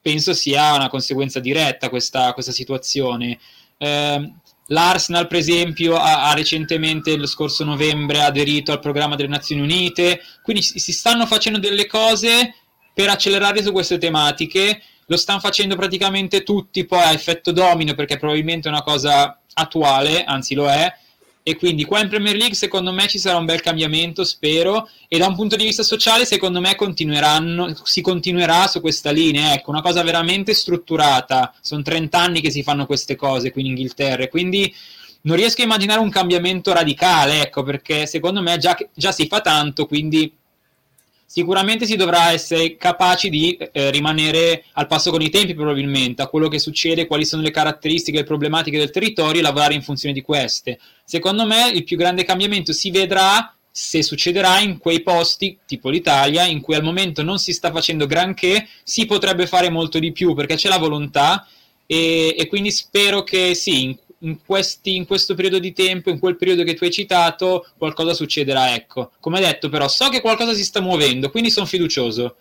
penso 0.00 0.32
sia 0.32 0.74
una 0.74 0.88
conseguenza 0.88 1.40
diretta 1.40 1.88
questa, 1.88 2.32
questa 2.32 2.52
situazione. 2.52 3.38
Eh, 3.76 4.32
L'Arsenal, 4.70 5.26
per 5.26 5.38
esempio, 5.38 5.96
ha, 5.96 6.28
ha, 6.28 6.34
recentemente, 6.34 7.16
lo 7.16 7.26
scorso 7.26 7.64
novembre, 7.64 8.22
aderito 8.22 8.70
al 8.70 8.78
programma 8.78 9.16
delle 9.16 9.28
Nazioni 9.28 9.62
Unite, 9.62 10.20
quindi 10.42 10.62
si, 10.62 10.92
stanno 10.92 11.26
facendo 11.26 11.58
delle 11.58 11.86
cose 11.86 12.54
per 12.94 13.08
accelerare 13.08 13.62
su 13.64 13.72
queste 13.72 13.98
tematiche, 13.98 14.80
lo 15.06 15.16
stanno 15.16 15.40
facendo 15.40 15.74
praticamente 15.74 16.44
tutti 16.44 16.84
poi 16.84 17.02
a 17.02 17.12
effetto 17.12 17.50
domino, 17.50 17.94
perché 17.94 18.16
probabilmente 18.16 18.68
è 18.68 18.70
una 18.70 18.82
cosa 18.82 19.40
attuale, 19.54 20.22
anzi 20.22 20.54
lo 20.54 20.68
è, 20.70 20.92
e 21.42 21.56
quindi 21.56 21.84
qua 21.84 22.00
in 22.00 22.08
Premier 22.08 22.36
League 22.36 22.54
secondo 22.54 22.92
me 22.92 23.06
ci 23.08 23.18
sarà 23.18 23.38
un 23.38 23.44
bel 23.44 23.60
cambiamento, 23.60 24.24
spero, 24.24 24.88
e 25.08 25.18
da 25.18 25.26
un 25.26 25.34
punto 25.34 25.56
di 25.56 25.64
vista 25.64 25.82
sociale 25.82 26.24
secondo 26.24 26.60
me 26.60 26.76
si 27.84 28.00
continuerà 28.00 28.66
su 28.66 28.80
questa 28.80 29.10
linea, 29.10 29.54
ecco, 29.54 29.70
una 29.70 29.82
cosa 29.82 30.02
veramente 30.02 30.52
strutturata, 30.54 31.54
sono 31.60 31.82
30 31.82 32.18
anni 32.18 32.40
che 32.40 32.50
si 32.50 32.62
fanno 32.62 32.86
queste 32.86 33.16
cose 33.16 33.50
qui 33.50 33.62
in 33.62 33.68
Inghilterra, 33.68 34.28
quindi 34.28 34.72
non 35.22 35.36
riesco 35.36 35.60
a 35.60 35.64
immaginare 35.64 36.00
un 36.00 36.10
cambiamento 36.10 36.72
radicale, 36.72 37.42
ecco, 37.42 37.62
perché 37.62 38.06
secondo 38.06 38.40
me 38.40 38.56
già, 38.58 38.76
già 38.94 39.12
si 39.12 39.26
fa 39.26 39.40
tanto, 39.40 39.86
quindi 39.86 40.32
sicuramente 41.32 41.86
si 41.86 41.94
dovrà 41.94 42.32
essere 42.32 42.76
capaci 42.76 43.30
di 43.30 43.56
eh, 43.56 43.92
rimanere 43.92 44.64
al 44.72 44.88
passo 44.88 45.12
con 45.12 45.22
i 45.22 45.30
tempi 45.30 45.54
probabilmente, 45.54 46.22
a 46.22 46.26
quello 46.26 46.48
che 46.48 46.58
succede, 46.58 47.06
quali 47.06 47.24
sono 47.24 47.40
le 47.40 47.52
caratteristiche 47.52 48.18
e 48.18 48.24
problematiche 48.24 48.78
del 48.78 48.90
territorio 48.90 49.38
e 49.38 49.44
lavorare 49.44 49.74
in 49.74 49.82
funzione 49.82 50.12
di 50.12 50.22
queste. 50.22 50.80
Secondo 51.04 51.46
me 51.46 51.70
il 51.72 51.84
più 51.84 51.96
grande 51.96 52.24
cambiamento 52.24 52.72
si 52.72 52.90
vedrà 52.90 53.54
se 53.70 54.02
succederà 54.02 54.58
in 54.58 54.78
quei 54.78 55.02
posti, 55.02 55.56
tipo 55.66 55.88
l'Italia, 55.88 56.46
in 56.46 56.60
cui 56.60 56.74
al 56.74 56.82
momento 56.82 57.22
non 57.22 57.38
si 57.38 57.52
sta 57.52 57.70
facendo 57.70 58.06
granché, 58.06 58.66
si 58.82 59.06
potrebbe 59.06 59.46
fare 59.46 59.70
molto 59.70 60.00
di 60.00 60.10
più 60.10 60.34
perché 60.34 60.56
c'è 60.56 60.68
la 60.68 60.78
volontà 60.78 61.46
e, 61.86 62.34
e 62.36 62.48
quindi 62.48 62.72
spero 62.72 63.22
che 63.22 63.54
sì, 63.54 63.84
in, 63.84 63.96
in, 64.20 64.38
questi, 64.44 64.96
in, 64.96 65.06
questo 65.06 65.34
periodo 65.34 65.58
di 65.58 65.72
tempo, 65.72 66.10
in 66.10 66.18
quel 66.18 66.36
periodo 66.36 66.64
che 66.64 66.74
tu 66.74 66.84
hai 66.84 66.90
citato, 66.90 67.66
qualcosa 67.76 68.14
succederà. 68.14 68.74
Ecco, 68.74 69.12
come 69.20 69.40
detto, 69.40 69.68
però, 69.68 69.88
so 69.88 70.08
che 70.08 70.20
qualcosa 70.20 70.54
si 70.54 70.64
sta 70.64 70.80
muovendo, 70.80 71.30
quindi 71.30 71.50
sono 71.50 71.66
fiducioso. 71.66 72.36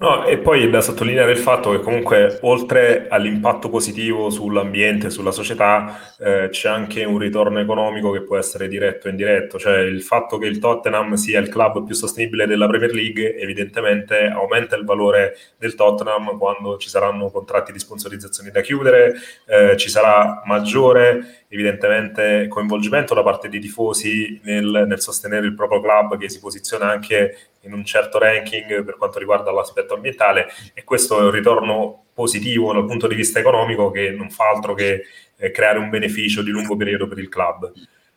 No, 0.00 0.24
e 0.24 0.38
poi 0.38 0.62
è 0.62 0.70
da 0.70 0.80
sottolineare 0.80 1.32
il 1.32 1.38
fatto 1.38 1.72
che 1.72 1.80
comunque 1.80 2.38
oltre 2.42 3.08
all'impatto 3.08 3.68
positivo 3.68 4.30
sull'ambiente, 4.30 5.10
sulla 5.10 5.32
società, 5.32 6.14
eh, 6.20 6.50
c'è 6.52 6.68
anche 6.68 7.02
un 7.02 7.18
ritorno 7.18 7.58
economico 7.58 8.12
che 8.12 8.22
può 8.22 8.36
essere 8.36 8.68
diretto 8.68 9.08
o 9.08 9.10
indiretto, 9.10 9.58
cioè 9.58 9.78
il 9.78 10.00
fatto 10.02 10.38
che 10.38 10.46
il 10.46 10.60
Tottenham 10.60 11.14
sia 11.14 11.40
il 11.40 11.48
club 11.48 11.84
più 11.84 11.96
sostenibile 11.96 12.46
della 12.46 12.68
Premier 12.68 12.92
League 12.92 13.36
evidentemente 13.38 14.28
aumenta 14.28 14.76
il 14.76 14.84
valore 14.84 15.36
del 15.58 15.74
Tottenham 15.74 16.38
quando 16.38 16.76
ci 16.76 16.88
saranno 16.88 17.28
contratti 17.28 17.72
di 17.72 17.80
sponsorizzazione 17.80 18.52
da 18.52 18.60
chiudere, 18.60 19.14
eh, 19.46 19.76
ci 19.76 19.90
sarà 19.90 20.42
maggiore 20.44 21.42
evidentemente 21.48 22.46
coinvolgimento 22.46 23.14
da 23.14 23.24
parte 23.24 23.48
dei 23.48 23.58
tifosi 23.58 24.40
nel, 24.44 24.84
nel 24.86 25.00
sostenere 25.00 25.46
il 25.46 25.54
proprio 25.54 25.80
club 25.80 26.16
che 26.18 26.28
si 26.28 26.38
posiziona 26.38 26.88
anche 26.88 27.36
in 27.62 27.72
un 27.72 27.84
certo 27.84 28.18
ranking 28.18 28.84
per 28.84 28.96
quanto 28.96 29.18
riguarda 29.18 29.50
l'aspetto 29.50 29.94
ambientale 29.94 30.48
e 30.74 30.84
questo 30.84 31.18
è 31.18 31.22
un 31.22 31.30
ritorno 31.30 32.04
positivo 32.12 32.72
dal 32.72 32.86
punto 32.86 33.06
di 33.06 33.14
vista 33.14 33.38
economico 33.38 33.90
che 33.90 34.10
non 34.10 34.30
fa 34.30 34.48
altro 34.48 34.74
che 34.74 35.04
eh, 35.36 35.50
creare 35.50 35.78
un 35.78 35.88
beneficio 35.90 36.42
di 36.42 36.50
lungo 36.50 36.76
periodo 36.76 37.06
per 37.06 37.18
il 37.18 37.28
club. 37.28 37.72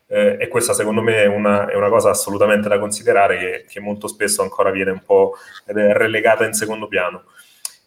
Eh, 0.08 0.38
e 0.40 0.48
questa 0.48 0.74
secondo 0.74 1.02
me 1.02 1.24
è 1.24 1.28
una, 1.28 1.68
è 1.68 1.76
una, 1.76 1.88
cosa 1.88 2.10
assolutamente 2.10 2.68
da 2.68 2.80
considerare 2.80 3.38
che, 3.38 3.66
che, 3.70 3.80
molto 3.80 4.08
spesso 4.08 4.42
ancora 4.42 4.70
viene 4.70 4.92
un 4.92 5.02
po' 5.06 5.36
relegata 5.66 6.46
in 6.46 6.54
secondo 6.54 6.88
piano. 6.88 7.26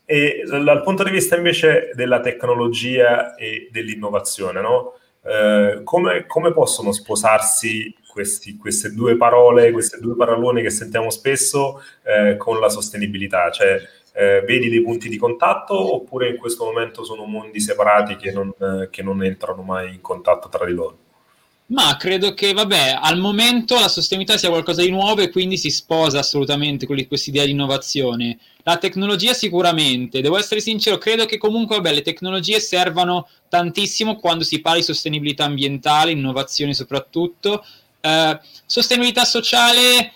E 0.07 0.43
dal 0.47 0.83
punto 0.83 1.03
di 1.03 1.11
vista 1.11 1.37
invece 1.37 1.91
della 1.95 2.21
tecnologia 2.21 3.35
e 3.35 3.69
dell'innovazione, 3.71 4.61
no? 4.61 4.95
eh, 5.25 5.81
come, 5.83 6.27
come 6.27 6.53
possono 6.53 6.93
sposarsi 6.93 7.95
questi, 8.15 8.57
queste 8.57 8.93
due 8.93 9.17
parole, 9.17 9.73
queste 9.73 9.99
due 9.99 10.15
parolone 10.15 10.63
che 10.63 10.71
sentiamo 10.71 11.11
spesso 11.11 11.83
eh, 12.05 12.37
con 12.37 12.61
la 12.61 12.69
sostenibilità? 12.69 13.51
Cioè, 13.51 13.83
eh, 14.15 14.45
vedi 14.47 14.69
dei 14.69 14.83
punti 14.83 15.09
di 15.09 15.17
contatto 15.17 15.95
oppure 15.97 16.29
in 16.29 16.37
questo 16.37 16.65
momento 16.65 17.03
sono 17.03 17.25
mondi 17.25 17.59
separati 17.59 18.15
che 18.15 18.31
non, 18.31 18.55
eh, 18.61 18.89
che 18.89 19.03
non 19.03 19.25
entrano 19.25 19.63
mai 19.63 19.93
in 19.93 20.01
contatto 20.01 20.49
tra 20.49 20.65
di 20.65 20.73
loro? 20.73 20.99
Ma 21.67 21.97
credo 21.97 22.35
che, 22.35 22.53
vabbè, 22.53 22.99
al 23.01 23.19
momento 23.19 23.75
la 23.75 23.89
sostenibilità 23.89 24.39
sia 24.39 24.51
qualcosa 24.51 24.83
di 24.83 24.91
nuovo 24.91 25.23
e 25.23 25.31
quindi 25.31 25.57
si 25.57 25.71
sposa 25.71 26.19
assolutamente 26.19 26.87
con 26.87 27.03
questa 27.07 27.31
idea 27.31 27.47
di 27.47 27.53
innovazione. 27.53 28.39
La 28.65 28.77
tecnologia 28.77 29.33
sicuramente, 29.33 30.21
devo 30.21 30.37
essere 30.37 30.61
sincero, 30.61 30.99
credo 30.99 31.25
che 31.25 31.39
comunque, 31.39 31.77
vabbè, 31.77 31.95
le 31.95 32.03
tecnologie 32.03 32.61
servano 32.61 33.29
tantissimo 33.49 34.17
quando 34.17 34.45
si 34.45 34.61
parla 34.61 34.81
di 34.81 34.85
sostenibilità 34.85 35.45
ambientale, 35.45 36.11
innovazione 36.11 36.75
soprattutto, 36.75 37.65
eh, 38.05 38.41
sostenibilità 38.67 39.25
sociale 39.25 40.13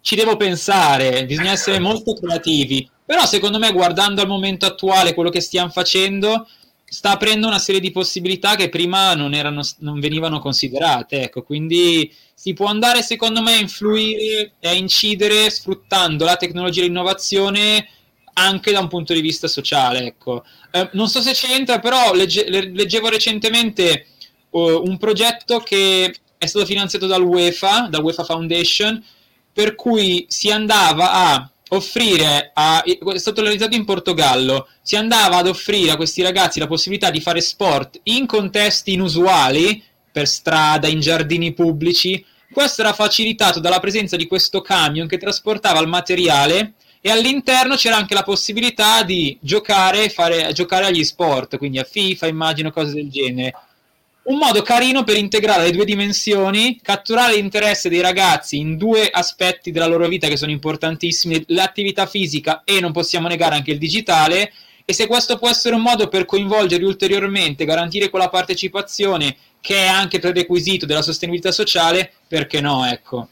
ci 0.00 0.14
devo 0.14 0.36
pensare, 0.36 1.26
bisogna 1.26 1.50
essere 1.50 1.78
molto 1.80 2.14
creativi, 2.14 2.88
però 3.04 3.26
secondo 3.26 3.58
me 3.58 3.72
guardando 3.72 4.20
al 4.20 4.28
momento 4.28 4.66
attuale 4.66 5.14
quello 5.14 5.30
che 5.30 5.40
stiamo 5.40 5.70
facendo 5.70 6.46
sta 6.84 7.12
aprendo 7.12 7.46
una 7.46 7.58
serie 7.58 7.80
di 7.80 7.90
possibilità 7.90 8.54
che 8.54 8.68
prima 8.68 9.14
non, 9.14 9.32
erano, 9.32 9.62
non 9.78 9.98
venivano 9.98 10.40
considerate, 10.40 11.22
ecco, 11.22 11.42
quindi 11.42 12.12
si 12.34 12.52
può 12.52 12.66
andare 12.66 13.02
secondo 13.02 13.40
me 13.40 13.54
a 13.54 13.60
influire 13.60 14.52
e 14.60 14.68
a 14.68 14.72
incidere 14.72 15.48
sfruttando 15.48 16.26
la 16.26 16.36
tecnologia 16.36 16.82
e 16.82 16.84
l'innovazione 16.84 17.88
anche 18.34 18.72
da 18.72 18.80
un 18.80 18.88
punto 18.88 19.14
di 19.14 19.22
vista 19.22 19.48
sociale, 19.48 20.04
ecco. 20.04 20.44
Eh, 20.70 20.90
non 20.92 21.08
so 21.08 21.22
se 21.22 21.32
c'entra, 21.32 21.78
però 21.78 22.12
legge, 22.12 22.48
leggevo 22.48 23.08
recentemente 23.08 24.06
uh, 24.50 24.82
un 24.84 24.98
progetto 24.98 25.60
che 25.60 26.14
è 26.42 26.46
stato 26.48 26.66
finanziato 26.66 27.06
dal 27.06 27.22
UEFA, 27.22 27.86
dal 27.88 28.02
UEFA 28.02 28.24
Foundation, 28.24 29.00
per 29.52 29.76
cui 29.76 30.26
si 30.28 30.50
andava 30.50 31.12
a 31.12 31.50
offrire, 31.68 32.50
a, 32.52 32.82
è 32.82 33.18
stato 33.18 33.42
realizzato 33.42 33.76
in 33.76 33.84
Portogallo, 33.84 34.68
si 34.82 34.96
andava 34.96 35.36
ad 35.36 35.46
offrire 35.46 35.92
a 35.92 35.96
questi 35.96 36.20
ragazzi 36.20 36.58
la 36.58 36.66
possibilità 36.66 37.10
di 37.10 37.20
fare 37.20 37.40
sport 37.40 38.00
in 38.04 38.26
contesti 38.26 38.94
inusuali, 38.94 39.80
per 40.10 40.26
strada, 40.26 40.88
in 40.88 40.98
giardini 40.98 41.52
pubblici. 41.52 42.24
Questo 42.52 42.82
era 42.82 42.92
facilitato 42.92 43.60
dalla 43.60 43.78
presenza 43.78 44.16
di 44.16 44.26
questo 44.26 44.62
camion 44.62 45.06
che 45.06 45.18
trasportava 45.18 45.78
il 45.78 45.86
materiale 45.86 46.74
e 47.00 47.10
all'interno 47.10 47.76
c'era 47.76 47.96
anche 47.96 48.14
la 48.14 48.24
possibilità 48.24 49.04
di 49.04 49.38
giocare, 49.40 50.08
fare, 50.08 50.52
giocare 50.52 50.86
agli 50.86 51.04
sport, 51.04 51.56
quindi 51.56 51.78
a 51.78 51.84
FIFA, 51.84 52.26
immagino, 52.26 52.72
cose 52.72 52.94
del 52.94 53.10
genere 53.10 53.54
un 54.24 54.38
modo 54.38 54.62
carino 54.62 55.02
per 55.02 55.16
integrare 55.16 55.64
le 55.64 55.72
due 55.72 55.84
dimensioni, 55.84 56.78
catturare 56.80 57.34
l'interesse 57.34 57.88
dei 57.88 58.00
ragazzi 58.00 58.56
in 58.56 58.76
due 58.76 59.08
aspetti 59.10 59.72
della 59.72 59.86
loro 59.86 60.06
vita 60.06 60.28
che 60.28 60.36
sono 60.36 60.52
importantissimi, 60.52 61.42
l'attività 61.48 62.06
fisica 62.06 62.62
e 62.64 62.78
non 62.78 62.92
possiamo 62.92 63.26
negare 63.26 63.56
anche 63.56 63.72
il 63.72 63.78
digitale, 63.78 64.52
e 64.84 64.92
se 64.92 65.06
questo 65.06 65.38
può 65.38 65.48
essere 65.48 65.74
un 65.74 65.82
modo 65.82 66.08
per 66.08 66.24
coinvolgerli 66.24 66.84
ulteriormente, 66.84 67.64
garantire 67.64 68.10
quella 68.10 68.28
partecipazione 68.28 69.36
che 69.60 69.76
è 69.76 69.86
anche 69.86 70.18
prerequisito 70.18 70.86
della 70.86 71.02
sostenibilità 71.02 71.52
sociale, 71.52 72.12
perché 72.26 72.60
no, 72.60 72.84
ecco. 72.84 73.28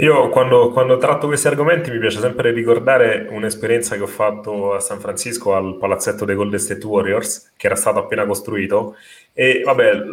Io 0.00 0.28
quando, 0.28 0.70
quando, 0.70 0.96
tratto 0.96 1.26
questi 1.26 1.48
argomenti 1.48 1.90
mi 1.90 1.98
piace 1.98 2.20
sempre 2.20 2.52
ricordare 2.52 3.26
un'esperienza 3.30 3.96
che 3.96 4.02
ho 4.02 4.06
fatto 4.06 4.74
a 4.74 4.78
San 4.78 5.00
Francisco 5.00 5.56
al 5.56 5.76
palazzetto 5.76 6.24
dei 6.24 6.36
Golden 6.36 6.60
State 6.60 6.86
Warriors, 6.86 7.54
che 7.56 7.66
era 7.66 7.74
stato 7.74 7.98
appena 7.98 8.24
costruito. 8.24 8.94
E 9.32 9.62
vabbè, 9.64 10.04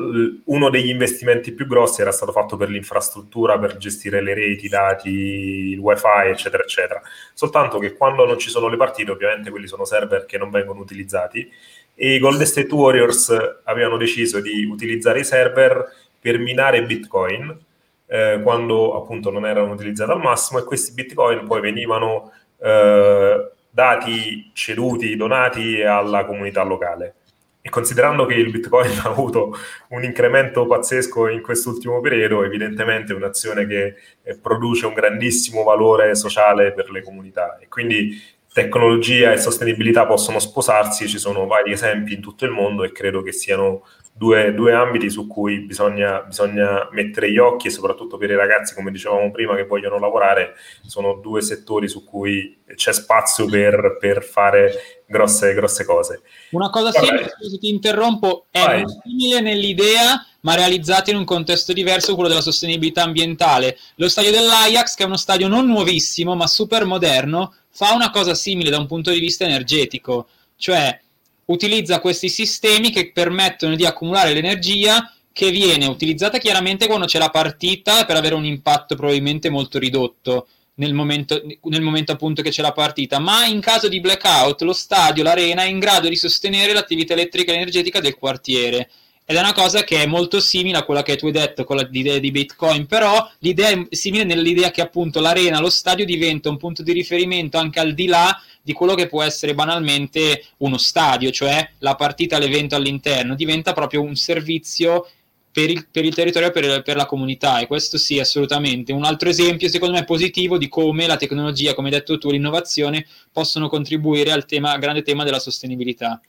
uno 0.46 0.70
degli 0.72 0.90
investimenti 0.90 1.52
più 1.52 1.68
grossi 1.68 2.02
era 2.02 2.12
stato 2.12 2.32
fatto 2.32 2.58
per 2.58 2.70
l'infrastruttura, 2.70 3.60
per 3.60 3.78
gestire 3.78 4.24
le 4.24 4.34
reti, 4.34 4.66
i 4.66 4.70
dati, 4.70 5.10
il 5.10 5.78
wifi, 5.78 6.30
eccetera, 6.32 6.64
eccetera. 6.64 7.00
Soltanto 7.36 7.78
che 7.78 7.94
quando 7.94 8.26
non 8.26 8.40
ci 8.40 8.50
sono 8.50 8.70
le 8.70 8.78
partite, 8.78 9.12
ovviamente 9.12 9.52
quelli 9.52 9.68
sono 9.68 9.86
server 9.86 10.26
che 10.26 10.40
non 10.40 10.50
vengono 10.50 10.80
utilizzati, 10.80 11.48
e 11.94 12.16
i 12.16 12.20
Golden 12.20 12.48
State 12.48 12.74
Warriors 12.74 13.60
avevano 13.66 13.98
deciso 13.98 14.40
di 14.40 14.66
utilizzare 14.66 15.20
i 15.20 15.24
server 15.24 15.86
per 16.20 16.40
minare 16.40 16.84
Bitcoin 16.84 17.65
eh, 18.08 18.40
quando 18.44 18.96
appunto 18.96 19.32
non 19.32 19.46
erano 19.46 19.72
utilizzati 19.72 20.12
al 20.12 20.20
massimo 20.20 20.60
e 20.60 20.64
questi 20.64 20.94
bitcoin 20.94 21.46
poi 21.46 21.62
venivano 21.62 22.32
eh, 22.60 23.52
dati, 23.70 24.52
ceduti, 24.54 25.16
donati 25.16 25.82
alla 25.82 26.26
comunità 26.26 26.64
locale. 26.64 27.16
E 27.62 27.70
considerando 27.70 28.28
che 28.28 28.36
il 28.36 28.52
Bitcoin 28.52 28.92
ha 29.04 29.10
avuto 29.10 29.58
un 29.90 30.04
incremento 30.04 30.68
pazzesco 30.68 31.28
in 31.30 31.42
quest'ultimo 31.42 32.00
periodo, 32.00 32.44
evidentemente 32.44 33.12
è 33.12 33.16
un'azione 33.16 33.66
che 33.66 33.96
eh, 34.22 34.38
produce 34.38 34.86
un 34.86 34.94
grandissimo 34.94 35.64
valore 35.64 36.14
sociale 36.14 36.74
per 36.74 36.92
le 36.92 37.02
comunità. 37.02 37.58
E 37.58 37.68
quindi 37.68 38.22
tecnologia 38.54 39.34
e 39.34 39.38
sostenibilità 39.38 40.06
possono 40.06 40.40
sposarsi, 40.40 41.10
ci 41.10 41.18
sono 41.18 41.48
vari 41.48 41.72
esempi 41.72 42.14
in 42.14 42.22
tutto 42.22 42.46
il 42.46 42.52
mondo 42.52 42.84
e 42.84 42.92
credo 42.92 43.22
che 43.22 43.32
siano 43.32 43.82
due, 44.18 44.54
due 44.54 44.74
ambiti 44.74 45.10
su 45.10 45.28
cui 45.28 45.60
bisogna, 45.66 46.22
bisogna, 46.22 46.88
mettere 46.92 47.30
gli 47.30 47.38
occhi 47.38 47.68
e 47.68 47.70
soprattutto 47.70 48.18
per 48.18 48.30
i 48.30 48.36
ragazzi, 48.36 48.74
come 48.74 48.90
dicevamo 48.90 49.30
prima, 49.30 49.56
che 49.56 49.66
vogliono 49.66 50.00
lavorare, 50.00 50.56
sono 50.86 51.16
due 51.16 51.42
settori 51.42 51.90
su 51.90 52.06
cui 52.06 52.64
c'è 52.76 52.94
spazio 52.94 53.46
per, 53.46 53.98
per 54.00 54.24
fare 54.24 55.02
grosse, 55.06 55.54
grosse 55.54 55.84
cose. 55.84 56.22
Una 56.52 56.70
cosa 56.70 56.92
simile, 56.92 57.30
se 57.38 57.58
ti 57.58 57.68
interrompo, 57.68 58.46
è 58.50 58.84
simile 59.04 59.42
nell'idea 59.42 60.26
ma 60.46 60.54
realizzata 60.54 61.10
in 61.10 61.18
un 61.18 61.26
contesto 61.26 61.74
diverso, 61.74 62.14
quello 62.14 62.30
della 62.30 62.42
sostenibilità 62.42 63.02
ambientale. 63.02 63.80
Lo 63.96 64.08
stadio 64.08 64.30
dell'Ajax, 64.30 64.94
che 64.94 65.02
è 65.02 65.08
uno 65.08 65.18
stadio 65.18 65.48
non 65.48 65.66
nuovissimo, 65.66 66.36
ma 66.36 66.46
super 66.46 66.86
moderno, 66.86 67.54
fa 67.72 67.94
una 67.94 68.12
cosa 68.12 68.36
simile 68.36 68.70
da 68.70 68.78
un 68.78 68.86
punto 68.86 69.10
di 69.10 69.20
vista 69.20 69.44
energetico, 69.44 70.28
cioè 70.56 71.02
utilizza 71.46 72.00
questi 72.00 72.30
sistemi 72.30 72.90
che 72.90 73.12
permettono 73.12 73.76
di 73.76 73.86
accumulare 73.86 74.34
l'energia 74.34 75.12
che 75.32 75.52
viene 75.52 75.86
utilizzata 75.86 76.38
chiaramente 76.38 76.88
quando 76.88 77.06
c'è 77.06 77.20
la 77.20 77.30
partita 77.30 78.06
per 78.06 78.16
avere 78.16 78.36
un 78.36 78.46
impatto 78.46 78.96
probabilmente 78.96 79.50
molto 79.50 79.78
ridotto 79.78 80.48
nel 80.76 80.94
momento, 80.94 81.42
nel 81.64 81.82
momento 81.82 82.12
appunto 82.12 82.42
che 82.42 82.50
c'è 82.50 82.62
la 82.62 82.72
partita, 82.72 83.20
ma 83.20 83.46
in 83.46 83.60
caso 83.60 83.88
di 83.88 84.00
blackout 84.02 84.62
lo 84.62 84.74
stadio, 84.74 85.24
l'arena 85.24 85.64
è 85.64 85.68
in 85.68 85.80
grado 85.80 86.10
di 86.10 86.16
sostenere 86.16 86.74
l'attività 86.74 87.14
elettrica 87.14 87.52
e 87.52 87.56
energetica 87.56 88.00
del 88.00 88.16
quartiere 88.16 88.90
ed 89.28 89.36
è 89.36 89.40
una 89.40 89.54
cosa 89.54 89.84
che 89.84 90.04
è 90.04 90.06
molto 90.06 90.40
simile 90.40 90.78
a 90.78 90.84
quella 90.84 91.02
che 91.02 91.16
tu 91.16 91.26
hai 91.26 91.32
detto 91.32 91.64
con 91.64 91.78
l'idea 91.90 92.20
di 92.20 92.30
Bitcoin, 92.30 92.86
però 92.86 93.28
l'idea 93.40 93.70
è 93.70 93.88
simile 93.90 94.24
nell'idea 94.24 94.70
che 94.70 94.82
appunto 94.82 95.20
l'arena, 95.20 95.60
lo 95.60 95.72
stadio 95.72 96.06
diventa 96.06 96.50
un 96.50 96.58
punto 96.58 96.84
di 96.84 96.92
riferimento 96.92 97.58
anche 97.58 97.80
al 97.80 97.96
di 97.96 98.06
là 98.06 98.40
di 98.62 98.72
quello 98.74 98.94
che 98.94 99.08
può 99.08 99.24
essere 99.24 99.56
banalmente 99.56 100.46
uno 100.58 100.78
stadio, 100.78 101.32
cioè 101.32 101.72
la 101.80 101.96
partita, 101.96 102.38
l'evento 102.38 102.76
all'interno, 102.76 103.34
diventa 103.34 103.74
proprio 103.74 104.02
un 104.04 104.16
servizio 104.16 105.08
per 105.52 105.72
il, 105.72 105.88
per 105.90 106.06
il 106.06 106.14
territorio, 106.14 106.52
per, 106.52 106.84
per, 106.84 106.96
la 106.96 107.06
comunità 107.08 107.60
e 107.60 107.68
questo 107.68 107.98
sì 107.98 108.20
assolutamente. 108.20 108.94
Un 108.94 109.06
altro 109.06 109.30
esempio 109.30 109.70
secondo 109.70 109.96
me 109.96 110.04
positivo 110.04 110.60
di 110.60 110.68
come 110.68 111.08
la 111.08 111.16
tecnologia, 111.18 111.74
come 111.74 111.88
hai 111.88 111.94
detto 111.96 112.20
tu, 112.20 112.30
l'innovazione 112.30 113.08
possono 113.32 113.70
contribuire 113.70 114.32
al, 114.32 114.46
tema, 114.46 114.74
al 114.74 114.80
grande 114.80 115.02
tema 115.02 115.24
della 115.24 115.40
sostenibilità. 115.40 116.22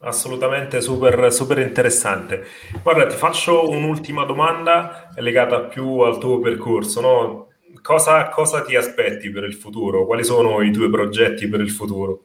Assolutamente 0.00 0.80
super, 0.80 1.32
super 1.32 1.58
interessante. 1.58 2.46
Guarda, 2.82 3.06
ti 3.06 3.16
faccio 3.16 3.68
un'ultima 3.68 4.24
domanda 4.24 5.10
legata 5.16 5.62
più 5.62 5.98
al 6.00 6.18
tuo 6.18 6.38
percorso. 6.38 7.00
No? 7.00 7.48
Cosa, 7.82 8.28
cosa 8.28 8.62
ti 8.62 8.76
aspetti 8.76 9.28
per 9.30 9.42
il 9.42 9.54
futuro? 9.54 10.06
Quali 10.06 10.22
sono 10.22 10.62
i 10.62 10.70
tuoi 10.70 10.88
progetti 10.88 11.48
per 11.48 11.60
il 11.60 11.70
futuro? 11.70 12.22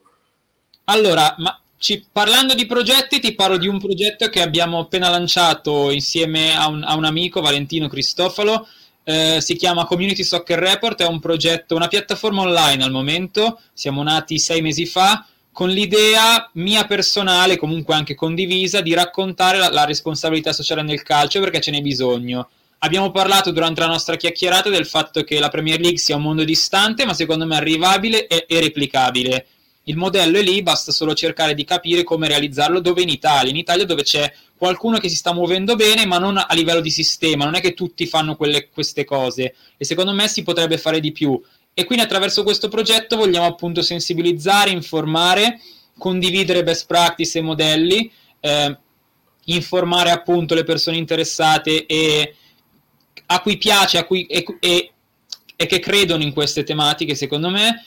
Allora, 0.85 1.33
ma 1.39 1.59
ci, 1.77 2.05
parlando 2.11 2.53
di 2.53 2.67
progetti, 2.67 3.19
ti 3.19 3.33
parlo 3.33 3.57
di 3.57 3.67
un 3.67 3.79
progetto 3.79 4.29
che 4.29 4.43
abbiamo 4.43 4.79
appena 4.79 5.09
lanciato 5.09 5.89
insieme 5.89 6.55
a 6.55 6.67
un, 6.67 6.83
a 6.83 6.95
un 6.95 7.05
amico, 7.05 7.41
Valentino 7.41 7.87
Cristofalo. 7.87 8.67
Eh, 9.03 9.41
si 9.41 9.55
chiama 9.55 9.85
Community 9.85 10.23
Soccer 10.23 10.59
Report, 10.59 11.01
è 11.01 11.07
un 11.07 11.19
progetto, 11.19 11.75
una 11.75 11.87
piattaforma 11.87 12.41
online 12.41 12.83
al 12.83 12.91
momento. 12.91 13.59
Siamo 13.73 14.03
nati 14.03 14.37
sei 14.37 14.61
mesi 14.61 14.85
fa 14.85 15.25
con 15.53 15.69
l'idea 15.69 16.49
mia 16.53 16.83
personale, 16.85 17.57
comunque 17.57 17.93
anche 17.93 18.15
condivisa, 18.15 18.81
di 18.81 18.93
raccontare 18.93 19.59
la, 19.59 19.69
la, 19.69 19.85
responsabilità 19.85 20.51
sociale 20.51 20.81
nel 20.81 21.03
calcio 21.03 21.39
perché 21.39 21.61
ce 21.61 21.71
n'è 21.71 21.79
bisogno. 21.79 22.49
Abbiamo 22.79 23.11
parlato 23.11 23.51
durante 23.51 23.79
la 23.79 23.87
nostra 23.87 24.17
chiacchierata 24.17 24.69
del 24.69 24.87
fatto 24.87 25.23
che 25.23 25.39
la 25.39 25.49
Premier 25.49 25.79
League 25.79 25.99
sia 25.99 26.17
un 26.17 26.23
mondo 26.23 26.43
distante, 26.43 27.05
ma 27.05 27.13
secondo 27.13 27.45
me 27.45 27.55
arrivabile 27.55 28.27
e, 28.27 28.45
e 28.47 28.59
replicabile. 28.59 29.45
Il 29.83 29.95
modello 29.95 30.39
è 30.39 30.41
lì, 30.41 30.63
basta 30.63 30.91
solo 30.91 31.13
cercare 31.13 31.53
di 31.53 31.65
capire 31.65 32.03
come 32.03 32.27
realizzarlo 32.27 32.79
dove 32.79 33.01
in 33.01 33.09
Italia. 33.09 33.51
In 33.51 33.57
Italia 33.57 33.85
dove 33.85 34.01
c'è 34.01 34.33
qualcuno 34.57 34.97
che 34.97 35.07
si 35.07 35.15
sta 35.15 35.33
muovendo 35.33 35.75
bene, 35.75 36.05
ma 36.05 36.17
non 36.17 36.37
a 36.37 36.53
livello 36.53 36.81
di 36.81 36.89
sistema, 36.89 37.45
non 37.45 37.55
è 37.55 37.61
che 37.61 37.73
tutti 37.73 38.07
fanno 38.07 38.35
quelle, 38.35 38.69
queste 38.69 39.05
cose. 39.05 39.53
E 39.77 39.85
secondo 39.85 40.13
me 40.13 40.27
si 40.27 40.41
potrebbe 40.41 40.77
fare 40.77 40.99
di 40.99 41.11
più. 41.11 41.39
E 41.73 41.85
quindi 41.85 42.03
attraverso 42.03 42.43
questo 42.43 42.67
progetto 42.67 43.15
vogliamo 43.15 43.47
appunto 43.47 43.81
sensibilizzare, 43.81 44.69
informare, 44.69 45.59
condividere 45.97 46.63
best 46.63 46.85
practice 46.85 47.39
e 47.39 47.41
modelli, 47.41 48.11
eh, 48.39 48.77
informare 49.45 50.11
appunto 50.11 50.53
le 50.53 50.63
persone 50.63 50.97
interessate 50.97 51.85
e 51.85 52.35
a 53.25 53.41
cui 53.41 53.57
piace 53.57 53.97
a 53.97 54.05
cui, 54.05 54.25
e, 54.25 54.45
e, 54.59 54.91
e 55.55 55.65
che 55.65 55.79
credono 55.79 56.23
in 56.23 56.33
queste 56.33 56.63
tematiche, 56.63 57.15
secondo 57.15 57.49
me, 57.49 57.85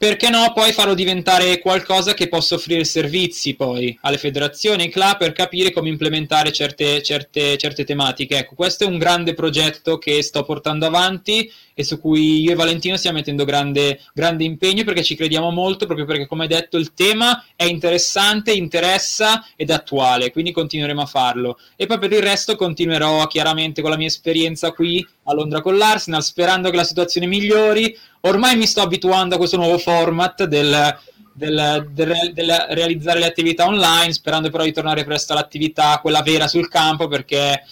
perché 0.00 0.30
no 0.30 0.52
poi 0.54 0.72
farlo 0.72 0.94
diventare 0.94 1.58
qualcosa 1.58 2.14
che 2.14 2.28
possa 2.28 2.54
offrire 2.54 2.84
servizi 2.84 3.54
poi 3.54 3.96
alle 4.00 4.16
federazioni, 4.16 4.84
ai 4.84 4.88
club 4.88 5.18
per 5.18 5.32
capire 5.32 5.72
come 5.72 5.90
implementare 5.90 6.52
certe, 6.52 7.02
certe, 7.02 7.58
certe 7.58 7.84
tematiche. 7.84 8.38
Ecco, 8.38 8.54
questo 8.54 8.84
è 8.84 8.86
un 8.86 8.96
grande 8.96 9.34
progetto 9.34 9.98
che 9.98 10.22
sto 10.22 10.42
portando 10.42 10.86
avanti 10.86 11.52
e 11.80 11.84
su 11.84 12.00
cui 12.00 12.40
io 12.40 12.52
e 12.52 12.54
Valentino 12.54 12.96
stiamo 12.96 13.18
mettendo 13.18 13.44
grande, 13.44 14.00
grande 14.14 14.44
impegno 14.44 14.84
perché 14.84 15.02
ci 15.02 15.16
crediamo 15.16 15.50
molto, 15.50 15.86
proprio 15.86 16.06
perché 16.06 16.26
come 16.26 16.46
detto 16.46 16.76
il 16.76 16.92
tema 16.94 17.44
è 17.56 17.64
interessante, 17.64 18.52
interessa 18.52 19.46
ed 19.56 19.70
attuale, 19.70 20.30
quindi 20.30 20.52
continueremo 20.52 21.00
a 21.00 21.06
farlo. 21.06 21.58
E 21.76 21.86
poi 21.86 21.98
per 21.98 22.12
il 22.12 22.22
resto 22.22 22.56
continuerò 22.56 23.26
chiaramente 23.26 23.80
con 23.80 23.90
la 23.90 23.96
mia 23.96 24.06
esperienza 24.06 24.72
qui 24.72 25.06
a 25.24 25.34
Londra 25.34 25.60
con 25.60 25.76
l'Arsenal, 25.76 26.22
sperando 26.22 26.70
che 26.70 26.76
la 26.76 26.84
situazione 26.84 27.26
migliori, 27.26 27.96
ormai 28.22 28.56
mi 28.56 28.66
sto 28.66 28.82
abituando 28.82 29.34
a 29.34 29.38
questo 29.38 29.56
nuovo 29.56 29.78
format 29.78 30.44
del, 30.44 30.98
del, 31.32 31.88
del, 31.92 32.32
del, 32.34 32.66
realizzare 32.70 33.20
le 33.20 33.26
attività 33.26 33.66
online, 33.66 34.12
sperando 34.12 34.50
però 34.50 34.64
di 34.64 34.72
tornare 34.72 35.04
presto 35.04 35.32
all'attività, 35.32 35.98
quella 36.02 36.22
vera 36.22 36.46
sul 36.46 36.68
campo, 36.68 37.08
perché 37.08 37.64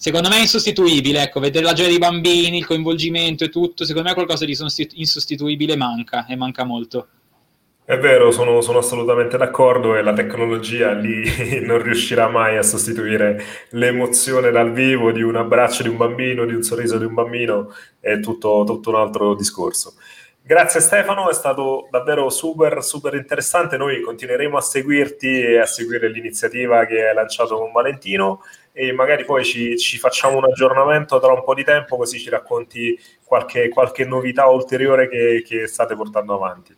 secondo 0.00 0.30
me 0.30 0.38
è 0.38 0.40
insostituibile. 0.40 1.22
Ecco, 1.22 1.40
vedere 1.40 1.66
la 1.66 1.74
gioia 1.74 1.88
dei 1.88 1.98
bambini, 1.98 2.56
il 2.56 2.66
coinvolgimento 2.66 3.44
e 3.44 3.50
tutto, 3.50 3.84
secondo 3.84 4.08
me 4.08 4.14
qualcosa 4.14 4.46
di 4.46 4.56
insostituibile 4.94 5.76
manca 5.76 6.24
e 6.26 6.36
manca 6.36 6.64
molto. 6.64 7.08
È 7.84 7.98
vero, 7.98 8.30
sono, 8.30 8.60
sono, 8.62 8.78
assolutamente 8.78 9.36
d'accordo 9.36 9.96
e 9.96 10.02
la 10.02 10.12
tecnologia 10.12 10.92
lì 10.92 11.24
non 11.60 11.82
riuscirà 11.82 12.28
mai 12.28 12.56
a 12.56 12.62
sostituire 12.62 13.42
l'emozione 13.70 14.50
dal 14.50 14.72
vivo 14.72 15.12
di 15.12 15.22
un 15.22 15.36
abbraccio 15.36 15.82
di 15.82 15.88
un 15.88 15.96
bambino, 15.96 16.46
di 16.46 16.54
un 16.54 16.62
sorriso 16.62 16.96
di 16.96 17.04
un 17.04 17.14
bambino, 17.14 17.74
è 17.98 18.20
tutto, 18.20 18.62
tutto 18.64 18.90
un 18.90 18.96
altro 18.96 19.34
discorso. 19.34 19.94
Grazie 20.40 20.80
Stefano, 20.80 21.28
è 21.28 21.34
stato 21.34 21.88
davvero 21.90 22.30
super, 22.30 22.82
super 22.82 23.14
interessante. 23.14 23.76
Noi 23.76 24.00
continueremo 24.00 24.56
a 24.56 24.60
seguirti 24.62 25.42
e 25.42 25.58
a 25.58 25.66
seguire 25.66 26.08
l'iniziativa 26.08 26.86
che 26.86 27.08
hai 27.08 27.14
lanciato 27.14 27.56
con 27.56 27.70
Valentino 27.70 28.40
e 28.72 28.92
magari 28.92 29.24
poi 29.24 29.44
ci, 29.44 29.76
ci 29.78 29.98
facciamo 29.98 30.38
un 30.38 30.44
aggiornamento 30.44 31.18
tra 31.20 31.32
un 31.32 31.42
po' 31.42 31.54
di 31.54 31.64
tempo 31.64 31.96
così 31.96 32.18
ci 32.18 32.30
racconti 32.30 32.98
qualche, 33.24 33.68
qualche 33.68 34.04
novità 34.04 34.46
ulteriore 34.46 35.08
che, 35.08 35.42
che 35.46 35.66
state 35.66 35.94
portando 35.94 36.34
avanti. 36.34 36.76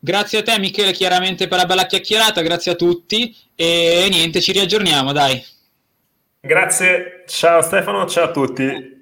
Grazie 0.00 0.38
a 0.38 0.42
te 0.42 0.58
Michele 0.58 0.92
chiaramente 0.92 1.48
per 1.48 1.58
la 1.58 1.66
bella 1.66 1.86
chiacchierata, 1.86 2.40
grazie 2.42 2.72
a 2.72 2.76
tutti 2.76 3.34
e 3.54 4.06
niente, 4.10 4.40
ci 4.40 4.52
riaggiorniamo, 4.52 5.12
dai. 5.12 5.44
Grazie, 6.40 7.24
ciao 7.26 7.62
Stefano, 7.62 8.06
ciao 8.06 8.24
a 8.24 8.30
tutti. 8.30 8.97